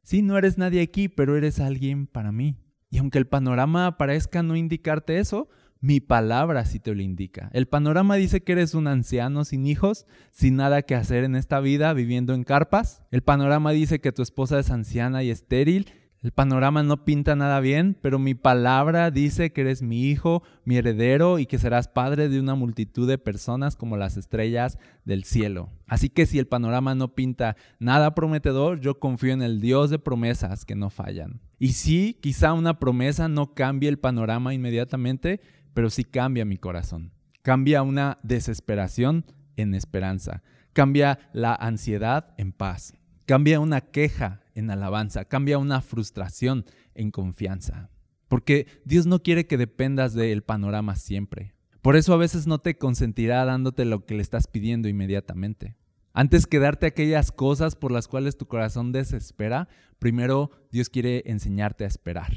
Sí, 0.04 0.22
no 0.22 0.38
eres 0.38 0.58
nadie 0.58 0.82
aquí, 0.82 1.10
pero 1.10 1.36
eres 1.36 1.60
alguien 1.60 2.08
para 2.08 2.32
mí. 2.32 2.58
Y 2.96 2.98
aunque 2.98 3.18
el 3.18 3.28
panorama 3.28 3.98
parezca 3.98 4.42
no 4.42 4.56
indicarte 4.56 5.20
eso, 5.20 5.50
mi 5.82 6.00
palabra 6.00 6.64
sí 6.64 6.80
te 6.80 6.96
lo 6.96 7.02
indica. 7.02 7.50
El 7.52 7.68
panorama 7.68 8.16
dice 8.16 8.42
que 8.42 8.54
eres 8.54 8.74
un 8.74 8.88
anciano 8.88 9.44
sin 9.44 9.68
hijos, 9.68 10.06
sin 10.32 10.56
nada 10.56 10.82
que 10.82 10.96
hacer 10.96 11.26
en 11.26 11.36
esta 11.36 11.60
vida, 11.60 11.92
viviendo 11.92 12.34
en 12.34 12.46
carpas. 12.46 13.04
El 13.12 13.22
panorama 13.22 13.72
dice 13.72 14.00
que 14.00 14.14
tu 14.14 14.22
esposa 14.22 14.60
es 14.60 14.72
anciana 14.72 15.24
y 15.24 15.30
estéril. 15.30 15.92
El 16.26 16.32
panorama 16.32 16.82
no 16.82 17.06
pinta 17.06 17.36
nada 17.36 17.60
bien, 17.60 17.96
pero 18.02 18.18
mi 18.18 18.34
palabra 18.34 19.12
dice 19.12 19.54
que 19.54 19.62
eres 19.62 19.84
mi 19.84 20.10
hijo, 20.10 20.42
mi 20.64 20.76
heredero 20.76 21.38
y 21.38 21.46
que 21.46 21.60
serás 21.60 21.88
padre 21.88 22.30
de 22.30 22.40
una 22.40 22.56
multitud 22.56 23.08
de 23.08 23.20
personas 23.20 23.76
como 23.76 23.96
las 23.96 24.18
estrellas 24.18 24.80
del 25.04 25.24
cielo. 25.24 25.70
Así 25.86 26.10
que 26.10 26.26
si 26.26 26.40
el 26.40 26.48
panorama 26.48 26.96
no 26.96 27.14
pinta 27.14 27.56
nada 27.78 28.16
prometedor, 28.16 28.80
yo 28.80 28.98
confío 29.00 29.34
en 29.34 29.44
el 29.44 29.62
Dios 29.62 29.92
de 29.92 30.00
promesas 30.00 30.66
que 30.66 30.74
no 30.74 30.90
fallan. 30.90 31.42
Y 31.60 31.74
sí, 31.74 32.18
quizá 32.20 32.54
una 32.54 32.80
promesa 32.80 33.30
no 33.30 33.54
cambie 33.54 33.88
el 33.88 34.00
panorama 34.00 34.56
inmediatamente, 34.56 35.42
pero 35.76 35.92
sí 35.92 36.04
cambia 36.04 36.44
mi 36.44 36.58
corazón. 36.58 37.12
Cambia 37.44 37.84
una 37.84 38.18
desesperación 38.24 39.26
en 39.58 39.76
esperanza. 39.76 40.42
Cambia 40.74 41.20
la 41.34 41.54
ansiedad 41.54 42.34
en 42.40 42.52
paz. 42.52 42.96
Cambia 43.28 43.60
una 43.60 43.82
queja 43.82 44.42
en 44.56 44.72
alabanza. 44.72 45.26
Cambia 45.26 45.60
una 45.60 45.82
frustración 45.82 46.66
en 46.96 47.12
confianza. 47.12 47.90
Porque 48.28 48.66
Dios 48.86 49.06
no 49.06 49.22
quiere 49.22 49.46
que 49.46 49.58
dependas 49.58 50.14
del 50.16 50.42
panorama 50.42 50.96
siempre. 50.96 51.54
Por 51.84 51.96
eso 51.96 52.14
a 52.14 52.18
veces 52.18 52.48
no 52.48 52.58
te 52.58 52.78
consentirá 52.78 53.46
dándote 53.46 53.86
lo 53.86 54.06
que 54.06 54.16
le 54.16 54.24
estás 54.24 54.48
pidiendo 54.48 54.90
inmediatamente. 54.90 55.78
Antes 56.14 56.48
que 56.48 56.58
darte 56.58 56.88
aquellas 56.88 57.32
cosas 57.32 57.76
por 57.76 57.92
las 57.92 58.08
cuales 58.08 58.38
tu 58.38 58.48
corazón 58.48 58.92
desespera, 58.92 59.68
primero 60.00 60.50
Dios 60.72 60.90
quiere 60.90 61.22
enseñarte 61.28 61.84
a 61.84 61.88
esperar 61.88 62.34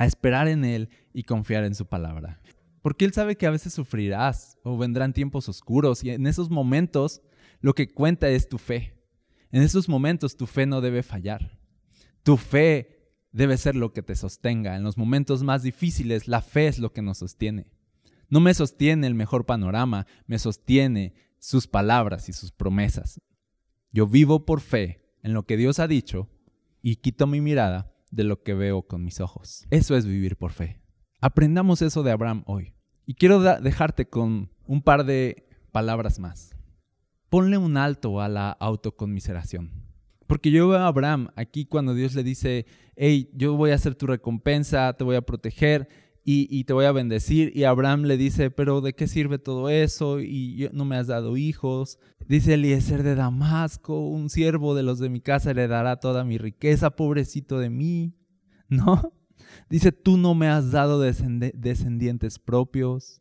a 0.00 0.06
esperar 0.06 0.48
en 0.48 0.64
Él 0.64 0.88
y 1.12 1.24
confiar 1.24 1.62
en 1.64 1.74
su 1.74 1.84
palabra. 1.84 2.40
Porque 2.80 3.04
Él 3.04 3.12
sabe 3.12 3.36
que 3.36 3.46
a 3.46 3.50
veces 3.50 3.74
sufrirás 3.74 4.58
o 4.62 4.78
vendrán 4.78 5.12
tiempos 5.12 5.46
oscuros 5.50 6.02
y 6.02 6.08
en 6.08 6.26
esos 6.26 6.48
momentos 6.48 7.20
lo 7.60 7.74
que 7.74 7.92
cuenta 7.92 8.30
es 8.30 8.48
tu 8.48 8.56
fe. 8.56 8.94
En 9.52 9.62
esos 9.62 9.88
momentos 9.88 10.36
tu 10.36 10.46
fe 10.46 10.66
no 10.66 10.80
debe 10.80 11.02
fallar. 11.02 11.58
Tu 12.22 12.36
fe 12.36 13.00
debe 13.32 13.56
ser 13.56 13.76
lo 13.76 13.92
que 13.92 14.02
te 14.02 14.14
sostenga. 14.14 14.76
En 14.76 14.82
los 14.82 14.96
momentos 14.96 15.42
más 15.42 15.62
difíciles 15.62 16.28
la 16.28 16.42
fe 16.42 16.68
es 16.68 16.78
lo 16.78 16.92
que 16.92 17.02
nos 17.02 17.18
sostiene. 17.18 17.72
No 18.28 18.40
me 18.40 18.54
sostiene 18.54 19.06
el 19.06 19.14
mejor 19.14 19.44
panorama, 19.44 20.06
me 20.26 20.38
sostiene 20.38 21.14
sus 21.40 21.66
palabras 21.66 22.28
y 22.28 22.32
sus 22.32 22.52
promesas. 22.52 23.20
Yo 23.92 24.06
vivo 24.06 24.46
por 24.46 24.60
fe 24.60 25.02
en 25.22 25.34
lo 25.34 25.46
que 25.46 25.56
Dios 25.56 25.80
ha 25.80 25.88
dicho 25.88 26.28
y 26.80 26.96
quito 26.96 27.26
mi 27.26 27.40
mirada 27.40 27.92
de 28.10 28.24
lo 28.24 28.42
que 28.42 28.54
veo 28.54 28.82
con 28.82 29.04
mis 29.04 29.20
ojos. 29.20 29.66
Eso 29.70 29.96
es 29.96 30.06
vivir 30.06 30.36
por 30.36 30.52
fe. 30.52 30.80
Aprendamos 31.20 31.82
eso 31.82 32.02
de 32.02 32.12
Abraham 32.12 32.44
hoy. 32.46 32.74
Y 33.04 33.14
quiero 33.14 33.40
dejarte 33.40 34.08
con 34.08 34.52
un 34.64 34.82
par 34.82 35.04
de 35.04 35.48
palabras 35.72 36.20
más. 36.20 36.54
Ponle 37.30 37.56
un 37.56 37.76
alto 37.76 38.20
a 38.20 38.28
la 38.28 38.50
autoconmiseración. 38.50 39.70
Porque 40.26 40.50
yo 40.50 40.68
veo 40.68 40.78
a 40.78 40.86
Abraham 40.86 41.30
aquí 41.36 41.64
cuando 41.64 41.94
Dios 41.94 42.14
le 42.14 42.22
dice, 42.22 42.66
hey, 42.96 43.30
yo 43.34 43.54
voy 43.56 43.70
a 43.70 43.76
hacer 43.76 43.94
tu 43.94 44.06
recompensa, 44.06 44.92
te 44.92 45.04
voy 45.04 45.16
a 45.16 45.22
proteger 45.22 45.88
y, 46.24 46.64
te 46.64 46.72
voy 46.72 46.84
a 46.84 46.92
bendecir. 46.92 47.52
Y 47.56 47.64
Abraham 47.64 48.02
le 48.02 48.16
dice, 48.16 48.50
pero 48.50 48.80
¿de 48.80 48.92
qué 48.92 49.08
sirve 49.08 49.38
todo 49.38 49.68
eso? 49.68 50.20
Y 50.20 50.68
no 50.72 50.84
me 50.84 50.96
has 50.96 51.06
dado 51.06 51.36
hijos. 51.36 51.98
Dice 52.28 52.54
Eliezer 52.54 53.02
de 53.02 53.14
Damasco, 53.14 54.08
un 54.08 54.30
siervo 54.30 54.74
de 54.74 54.82
los 54.82 54.98
de 54.98 55.08
mi 55.08 55.20
casa 55.20 55.50
heredará 55.50 55.96
toda 55.98 56.24
mi 56.24 56.38
riqueza, 56.38 56.90
pobrecito 56.90 57.58
de 57.58 57.70
mí. 57.70 58.14
¿No? 58.68 59.12
Dice, 59.68 59.90
tú 59.90 60.16
no 60.16 60.34
me 60.34 60.48
has 60.48 60.70
dado 60.70 61.00
descendientes 61.00 62.38
propios, 62.38 63.20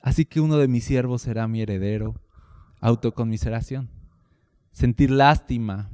así 0.00 0.24
que 0.24 0.40
uno 0.40 0.56
de 0.56 0.68
mis 0.68 0.84
siervos 0.84 1.22
será 1.22 1.46
mi 1.48 1.60
heredero. 1.60 2.14
Autoconmiseración. 2.80 3.88
Sentir 4.72 5.10
lástima 5.10 5.90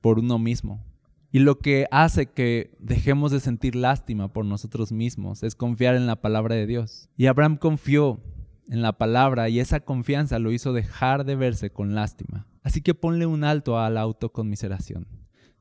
por 0.00 0.18
uno 0.18 0.38
mismo. 0.38 0.84
Y 1.32 1.38
lo 1.40 1.58
que 1.58 1.86
hace 1.90 2.26
que 2.26 2.76
dejemos 2.80 3.30
de 3.30 3.40
sentir 3.40 3.76
lástima 3.76 4.32
por 4.32 4.44
nosotros 4.44 4.90
mismos 4.90 5.42
es 5.42 5.54
confiar 5.54 5.94
en 5.94 6.06
la 6.06 6.20
palabra 6.20 6.56
de 6.56 6.66
Dios. 6.66 7.08
Y 7.16 7.26
Abraham 7.26 7.56
confió 7.56 8.20
en 8.68 8.82
la 8.82 8.92
palabra 8.92 9.48
y 9.48 9.60
esa 9.60 9.80
confianza 9.80 10.38
lo 10.38 10.52
hizo 10.52 10.72
dejar 10.72 11.24
de 11.24 11.36
verse 11.36 11.70
con 11.70 11.94
lástima. 11.94 12.46
Así 12.62 12.82
que 12.82 12.94
ponle 12.94 13.26
un 13.26 13.44
alto 13.44 13.78
a 13.78 13.90
la 13.90 14.00
autoconmiseración, 14.00 15.06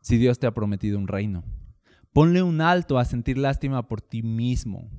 si 0.02 0.18
Dios 0.18 0.40
te 0.40 0.48
ha 0.48 0.54
prometido 0.54 0.98
un 0.98 1.08
reino. 1.08 1.44
Ponle 2.14 2.42
un 2.42 2.62
alto 2.62 2.98
a 2.98 3.06
sentir 3.06 3.38
lástima 3.38 3.88
por 3.88 4.02
ti 4.02 4.24
mismo. 4.24 4.90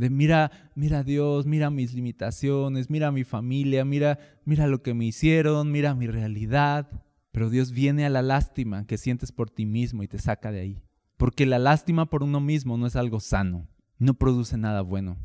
De 0.00 0.08
mira, 0.08 0.50
mira 0.74 1.04
Dios, 1.04 1.44
mira 1.44 1.68
mis 1.68 1.92
limitaciones, 1.92 2.88
mira 2.88 3.12
mi 3.12 3.22
familia, 3.22 3.84
mira, 3.84 4.18
mira 4.46 4.66
lo 4.66 4.82
que 4.82 4.94
me 4.94 5.04
hicieron, 5.04 5.70
mira 5.70 5.94
mi 5.94 6.06
realidad. 6.06 7.04
Pero 7.32 7.50
Dios 7.50 7.70
viene 7.70 8.06
a 8.06 8.08
la 8.08 8.22
lástima 8.22 8.86
que 8.86 8.96
sientes 8.96 9.30
por 9.30 9.50
ti 9.50 9.66
mismo 9.66 10.02
y 10.02 10.08
te 10.08 10.18
saca 10.18 10.52
de 10.52 10.60
ahí. 10.60 10.82
Porque 11.18 11.44
la 11.44 11.58
lástima 11.58 12.08
por 12.08 12.22
uno 12.22 12.40
mismo 12.40 12.78
no 12.78 12.86
es 12.86 12.96
algo 12.96 13.20
sano, 13.20 13.68
no 13.98 14.14
produce 14.14 14.56
nada 14.56 14.80
bueno. 14.80 15.18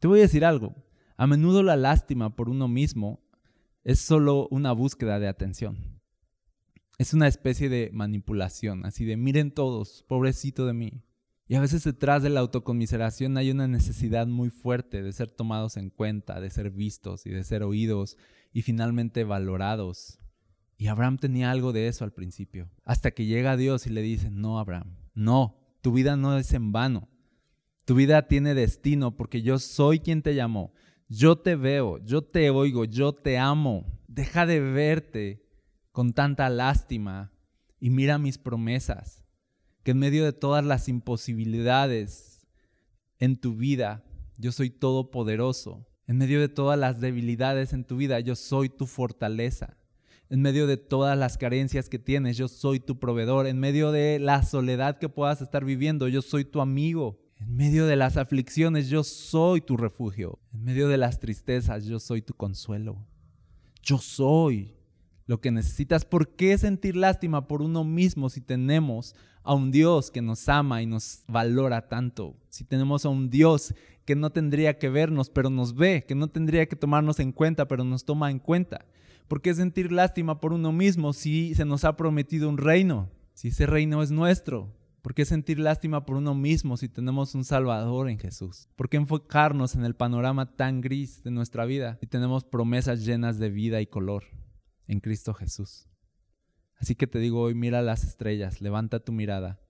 Te 0.00 0.08
voy 0.08 0.18
a 0.18 0.22
decir 0.22 0.44
algo, 0.44 0.74
a 1.16 1.28
menudo 1.28 1.62
la 1.62 1.76
lástima 1.76 2.34
por 2.34 2.48
uno 2.48 2.66
mismo 2.66 3.22
es 3.84 4.00
solo 4.00 4.48
una 4.50 4.72
búsqueda 4.72 5.20
de 5.20 5.28
atención. 5.28 6.00
Es 6.98 7.14
una 7.14 7.28
especie 7.28 7.68
de 7.68 7.90
manipulación, 7.92 8.84
así 8.84 9.04
de 9.04 9.16
miren 9.16 9.52
todos, 9.52 10.04
pobrecito 10.08 10.66
de 10.66 10.72
mí. 10.72 11.04
Y 11.50 11.56
a 11.56 11.60
veces 11.60 11.82
detrás 11.82 12.22
de 12.22 12.30
la 12.30 12.38
autoconmiseración 12.40 13.36
hay 13.36 13.50
una 13.50 13.66
necesidad 13.66 14.26
muy 14.26 14.48
fuerte 14.48 15.02
de 15.02 15.12
ser 15.12 15.30
tomados 15.30 15.76
en 15.76 15.90
cuenta, 15.90 16.40
de 16.40 16.48
ser 16.48 16.70
vistos 16.70 17.26
y 17.26 17.30
de 17.30 17.44
ser 17.44 17.62
oídos 17.62 18.16
y 18.52 18.62
finalmente 18.62 19.24
valorados 19.24 20.20
y 20.80 20.86
Abraham 20.86 21.18
tenía 21.18 21.50
algo 21.50 21.74
de 21.74 21.88
eso 21.88 22.04
al 22.04 22.14
principio, 22.14 22.70
hasta 22.86 23.10
que 23.10 23.26
llega 23.26 23.58
Dios 23.58 23.86
y 23.86 23.90
le 23.90 24.00
dice, 24.00 24.30
no, 24.30 24.58
Abraham, 24.58 24.96
no, 25.12 25.58
tu 25.82 25.92
vida 25.92 26.16
no 26.16 26.38
es 26.38 26.54
en 26.54 26.72
vano. 26.72 27.06
Tu 27.84 27.94
vida 27.94 28.28
tiene 28.28 28.54
destino 28.54 29.14
porque 29.14 29.42
yo 29.42 29.58
soy 29.58 30.00
quien 30.00 30.22
te 30.22 30.34
llamó. 30.34 30.72
Yo 31.06 31.36
te 31.36 31.54
veo, 31.54 31.98
yo 31.98 32.22
te 32.22 32.48
oigo, 32.48 32.86
yo 32.86 33.12
te 33.12 33.36
amo. 33.36 33.84
Deja 34.08 34.46
de 34.46 34.60
verte 34.60 35.44
con 35.92 36.14
tanta 36.14 36.48
lástima 36.48 37.30
y 37.78 37.90
mira 37.90 38.16
mis 38.16 38.38
promesas, 38.38 39.19
en 39.90 39.98
medio 39.98 40.24
de 40.24 40.32
todas 40.32 40.64
las 40.64 40.88
imposibilidades 40.88 42.46
en 43.18 43.36
tu 43.36 43.56
vida, 43.56 44.04
yo 44.38 44.52
soy 44.52 44.70
todopoderoso. 44.70 45.86
En 46.06 46.18
medio 46.18 46.40
de 46.40 46.48
todas 46.48 46.78
las 46.78 47.00
debilidades 47.00 47.72
en 47.72 47.84
tu 47.84 47.96
vida, 47.96 48.18
yo 48.20 48.34
soy 48.34 48.68
tu 48.68 48.86
fortaleza 48.86 49.76
en 50.30 50.42
medio 50.42 50.68
de 50.68 50.76
todas 50.76 51.18
las 51.18 51.36
carencias 51.36 51.88
que 51.88 51.98
tienes, 51.98 52.36
yo 52.36 52.46
soy 52.46 52.78
tu 52.78 53.00
proveedor. 53.00 53.48
En 53.48 53.58
medio 53.58 53.90
de 53.90 54.20
la 54.20 54.44
soledad 54.44 54.98
que 54.98 55.08
puedas 55.08 55.42
estar 55.42 55.64
viviendo, 55.64 56.06
yo 56.06 56.22
soy 56.22 56.44
tu 56.44 56.60
amigo. 56.60 57.18
En 57.36 57.56
medio 57.56 57.86
de 57.86 57.96
las 57.96 58.16
aflicciones, 58.16 58.88
yo 58.88 59.02
soy 59.02 59.60
tu 59.60 59.76
refugio. 59.76 60.38
En 60.54 60.62
medio 60.62 60.86
de 60.86 60.98
las 60.98 61.18
tristezas, 61.18 61.84
yo 61.84 61.98
soy 61.98 62.22
tu 62.22 62.32
consuelo. 62.34 63.04
Yo 63.82 63.98
soy 63.98 64.76
lo 65.30 65.40
que 65.40 65.52
necesitas. 65.52 66.04
¿Por 66.04 66.34
qué 66.34 66.58
sentir 66.58 66.96
lástima 66.96 67.46
por 67.46 67.62
uno 67.62 67.84
mismo 67.84 68.28
si 68.30 68.40
tenemos 68.40 69.14
a 69.44 69.54
un 69.54 69.70
Dios 69.70 70.10
que 70.10 70.22
nos 70.22 70.48
ama 70.48 70.82
y 70.82 70.86
nos 70.86 71.22
valora 71.28 71.86
tanto? 71.86 72.34
Si 72.48 72.64
tenemos 72.64 73.04
a 73.04 73.10
un 73.10 73.30
Dios 73.30 73.72
que 74.04 74.16
no 74.16 74.30
tendría 74.30 74.76
que 74.76 74.88
vernos, 74.88 75.30
pero 75.30 75.48
nos 75.48 75.76
ve, 75.76 76.04
que 76.04 76.16
no 76.16 76.26
tendría 76.26 76.66
que 76.66 76.74
tomarnos 76.74 77.20
en 77.20 77.30
cuenta, 77.30 77.68
pero 77.68 77.84
nos 77.84 78.04
toma 78.04 78.32
en 78.32 78.40
cuenta. 78.40 78.84
¿Por 79.28 79.40
qué 79.40 79.54
sentir 79.54 79.92
lástima 79.92 80.40
por 80.40 80.52
uno 80.52 80.72
mismo 80.72 81.12
si 81.12 81.54
se 81.54 81.64
nos 81.64 81.84
ha 81.84 81.96
prometido 81.96 82.48
un 82.48 82.58
reino? 82.58 83.08
Si 83.32 83.48
ese 83.48 83.66
reino 83.66 84.02
es 84.02 84.10
nuestro. 84.10 84.74
¿Por 85.00 85.14
qué 85.14 85.24
sentir 85.24 85.60
lástima 85.60 86.04
por 86.06 86.16
uno 86.16 86.34
mismo 86.34 86.76
si 86.76 86.88
tenemos 86.88 87.36
un 87.36 87.44
Salvador 87.44 88.10
en 88.10 88.18
Jesús? 88.18 88.66
¿Por 88.74 88.88
qué 88.88 88.96
enfocarnos 88.96 89.76
en 89.76 89.84
el 89.84 89.94
panorama 89.94 90.56
tan 90.56 90.80
gris 90.80 91.22
de 91.22 91.30
nuestra 91.30 91.66
vida 91.66 91.98
si 92.00 92.08
tenemos 92.08 92.42
promesas 92.42 93.06
llenas 93.06 93.38
de 93.38 93.48
vida 93.48 93.80
y 93.80 93.86
color? 93.86 94.24
En 94.90 94.98
Cristo 94.98 95.32
Jesús. 95.34 95.86
Así 96.76 96.96
que 96.96 97.06
te 97.06 97.20
digo 97.20 97.40
hoy, 97.40 97.54
mira 97.54 97.80
las 97.80 98.02
estrellas, 98.02 98.60
levanta 98.60 98.98
tu 98.98 99.12
mirada. 99.12 99.60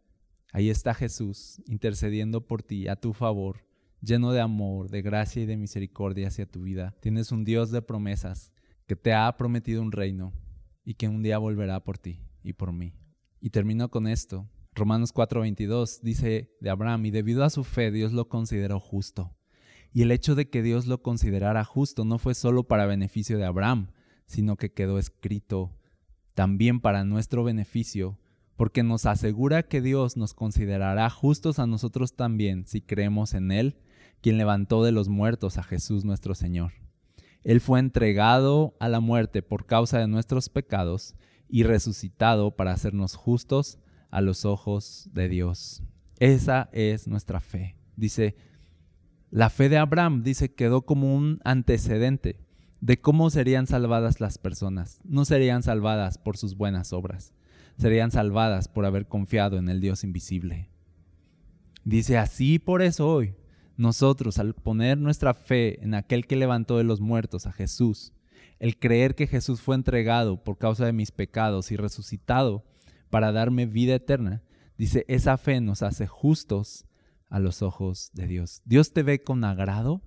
Ahí 0.50 0.70
está 0.70 0.94
Jesús 0.94 1.60
intercediendo 1.66 2.46
por 2.46 2.62
ti 2.62 2.88
a 2.88 2.96
tu 2.96 3.12
favor, 3.12 3.66
lleno 4.00 4.32
de 4.32 4.40
amor, 4.40 4.88
de 4.88 5.02
gracia 5.02 5.42
y 5.42 5.46
de 5.46 5.58
misericordia 5.58 6.28
hacia 6.28 6.46
tu 6.46 6.62
vida. 6.62 6.96
Tienes 7.00 7.32
un 7.32 7.44
Dios 7.44 7.70
de 7.70 7.82
promesas 7.82 8.50
que 8.86 8.96
te 8.96 9.12
ha 9.12 9.36
prometido 9.36 9.82
un 9.82 9.92
reino 9.92 10.32
y 10.84 10.94
que 10.94 11.06
un 11.06 11.22
día 11.22 11.36
volverá 11.36 11.84
por 11.84 11.98
ti 11.98 12.22
y 12.42 12.54
por 12.54 12.72
mí. 12.72 12.94
Y 13.40 13.50
termino 13.50 13.90
con 13.90 14.08
esto. 14.08 14.48
Romanos 14.74 15.12
4:22 15.12 16.00
dice 16.00 16.56
de 16.60 16.70
Abraham, 16.70 17.04
y 17.04 17.10
debido 17.10 17.44
a 17.44 17.50
su 17.50 17.62
fe 17.62 17.90
Dios 17.90 18.12
lo 18.12 18.28
consideró 18.28 18.80
justo. 18.80 19.36
Y 19.92 20.00
el 20.00 20.12
hecho 20.12 20.34
de 20.34 20.48
que 20.48 20.62
Dios 20.62 20.86
lo 20.86 21.02
considerara 21.02 21.64
justo 21.64 22.06
no 22.06 22.18
fue 22.18 22.34
solo 22.34 22.66
para 22.66 22.86
beneficio 22.86 23.36
de 23.36 23.44
Abraham, 23.44 23.88
sino 24.30 24.54
que 24.56 24.70
quedó 24.70 25.00
escrito 25.00 25.72
también 26.34 26.80
para 26.80 27.02
nuestro 27.02 27.42
beneficio, 27.42 28.16
porque 28.56 28.84
nos 28.84 29.04
asegura 29.04 29.64
que 29.64 29.80
Dios 29.80 30.16
nos 30.16 30.34
considerará 30.34 31.10
justos 31.10 31.58
a 31.58 31.66
nosotros 31.66 32.14
también 32.14 32.64
si 32.64 32.80
creemos 32.80 33.34
en 33.34 33.50
Él, 33.50 33.76
quien 34.20 34.38
levantó 34.38 34.84
de 34.84 34.92
los 34.92 35.08
muertos 35.08 35.58
a 35.58 35.64
Jesús 35.64 36.04
nuestro 36.04 36.36
Señor. 36.36 36.74
Él 37.42 37.60
fue 37.60 37.80
entregado 37.80 38.76
a 38.78 38.88
la 38.88 39.00
muerte 39.00 39.42
por 39.42 39.66
causa 39.66 39.98
de 39.98 40.06
nuestros 40.06 40.48
pecados 40.48 41.16
y 41.48 41.64
resucitado 41.64 42.54
para 42.54 42.70
hacernos 42.70 43.16
justos 43.16 43.80
a 44.10 44.20
los 44.20 44.44
ojos 44.44 45.08
de 45.12 45.28
Dios. 45.28 45.82
Esa 46.20 46.68
es 46.72 47.08
nuestra 47.08 47.40
fe. 47.40 47.74
Dice, 47.96 48.36
la 49.30 49.50
fe 49.50 49.68
de 49.68 49.78
Abraham, 49.78 50.22
dice, 50.22 50.54
quedó 50.54 50.82
como 50.82 51.16
un 51.16 51.40
antecedente 51.42 52.38
de 52.80 53.00
cómo 53.00 53.30
serían 53.30 53.66
salvadas 53.66 54.20
las 54.20 54.38
personas. 54.38 55.00
No 55.04 55.24
serían 55.24 55.62
salvadas 55.62 56.18
por 56.18 56.36
sus 56.36 56.56
buenas 56.56 56.92
obras, 56.92 57.32
serían 57.76 58.10
salvadas 58.10 58.68
por 58.68 58.86
haber 58.86 59.06
confiado 59.06 59.58
en 59.58 59.68
el 59.68 59.80
Dios 59.80 60.04
invisible. 60.04 60.68
Dice 61.84 62.18
así 62.18 62.58
por 62.58 62.82
eso 62.82 63.08
hoy, 63.08 63.34
nosotros 63.76 64.38
al 64.38 64.54
poner 64.54 64.98
nuestra 64.98 65.34
fe 65.34 65.82
en 65.82 65.94
aquel 65.94 66.26
que 66.26 66.36
levantó 66.36 66.78
de 66.78 66.84
los 66.84 67.00
muertos 67.00 67.46
a 67.46 67.52
Jesús, 67.52 68.12
el 68.58 68.78
creer 68.78 69.14
que 69.14 69.26
Jesús 69.26 69.62
fue 69.62 69.74
entregado 69.74 70.42
por 70.42 70.58
causa 70.58 70.84
de 70.84 70.92
mis 70.92 71.12
pecados 71.12 71.72
y 71.72 71.76
resucitado 71.76 72.64
para 73.08 73.32
darme 73.32 73.64
vida 73.64 73.94
eterna, 73.94 74.42
dice, 74.76 75.04
esa 75.08 75.38
fe 75.38 75.60
nos 75.60 75.82
hace 75.82 76.06
justos 76.06 76.84
a 77.30 77.38
los 77.38 77.62
ojos 77.62 78.10
de 78.12 78.26
Dios. 78.26 78.60
Dios 78.66 78.92
te 78.92 79.02
ve 79.02 79.22
con 79.22 79.44
agrado, 79.44 80.02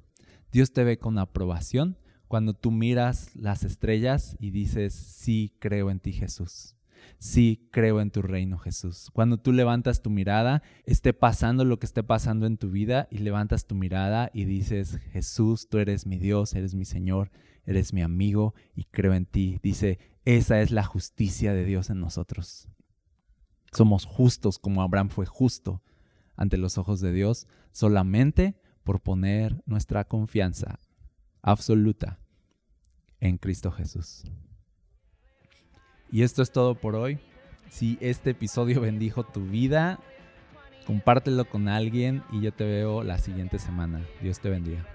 Dios 0.51 0.71
te 0.71 0.83
ve 0.83 0.99
con 0.99 1.17
aprobación 1.17 1.97
cuando 2.33 2.55
tú 2.55 2.71
miras 2.71 3.29
las 3.35 3.63
estrellas 3.63 4.37
y 4.39 4.49
dices, 4.49 4.95
sí, 4.95 5.55
creo 5.59 5.91
en 5.91 5.99
ti 5.99 6.13
Jesús. 6.13 6.75
Sí, 7.19 7.69
creo 7.71 8.01
en 8.01 8.09
tu 8.09 8.23
reino 8.23 8.57
Jesús. 8.57 9.11
Cuando 9.13 9.37
tú 9.37 9.51
levantas 9.51 10.01
tu 10.01 10.09
mirada, 10.09 10.63
esté 10.87 11.13
pasando 11.13 11.63
lo 11.63 11.77
que 11.77 11.85
esté 11.85 12.01
pasando 12.01 12.47
en 12.47 12.57
tu 12.57 12.71
vida 12.71 13.07
y 13.11 13.19
levantas 13.19 13.67
tu 13.67 13.75
mirada 13.75 14.31
y 14.33 14.45
dices, 14.45 14.97
Jesús, 15.11 15.69
tú 15.69 15.77
eres 15.77 16.07
mi 16.07 16.17
Dios, 16.17 16.55
eres 16.55 16.73
mi 16.73 16.85
Señor, 16.85 17.29
eres 17.67 17.93
mi 17.93 18.01
amigo 18.01 18.55
y 18.73 18.85
creo 18.85 19.13
en 19.13 19.27
ti. 19.27 19.59
Dice, 19.61 19.99
esa 20.25 20.59
es 20.59 20.71
la 20.71 20.83
justicia 20.83 21.53
de 21.53 21.65
Dios 21.65 21.91
en 21.91 21.99
nosotros. 21.99 22.67
Somos 23.71 24.05
justos 24.05 24.57
como 24.57 24.81
Abraham 24.81 25.09
fue 25.09 25.27
justo 25.27 25.83
ante 26.35 26.57
los 26.57 26.79
ojos 26.79 26.99
de 26.99 27.13
Dios 27.13 27.45
solamente 27.73 28.59
por 28.83 29.01
poner 29.01 29.61
nuestra 29.67 30.05
confianza 30.05 30.79
absoluta 31.43 32.22
en 33.23 33.37
Cristo 33.37 33.71
Jesús. 33.71 34.23
Y 36.11 36.23
esto 36.23 36.41
es 36.41 36.51
todo 36.51 36.75
por 36.75 36.95
hoy. 36.95 37.19
Si 37.69 37.97
este 38.01 38.31
episodio 38.31 38.81
bendijo 38.81 39.23
tu 39.23 39.45
vida, 39.45 39.99
compártelo 40.85 41.45
con 41.45 41.69
alguien 41.69 42.21
y 42.31 42.41
yo 42.41 42.51
te 42.51 42.65
veo 42.65 43.01
la 43.01 43.17
siguiente 43.17 43.59
semana. 43.59 44.05
Dios 44.21 44.39
te 44.39 44.49
bendiga. 44.49 44.85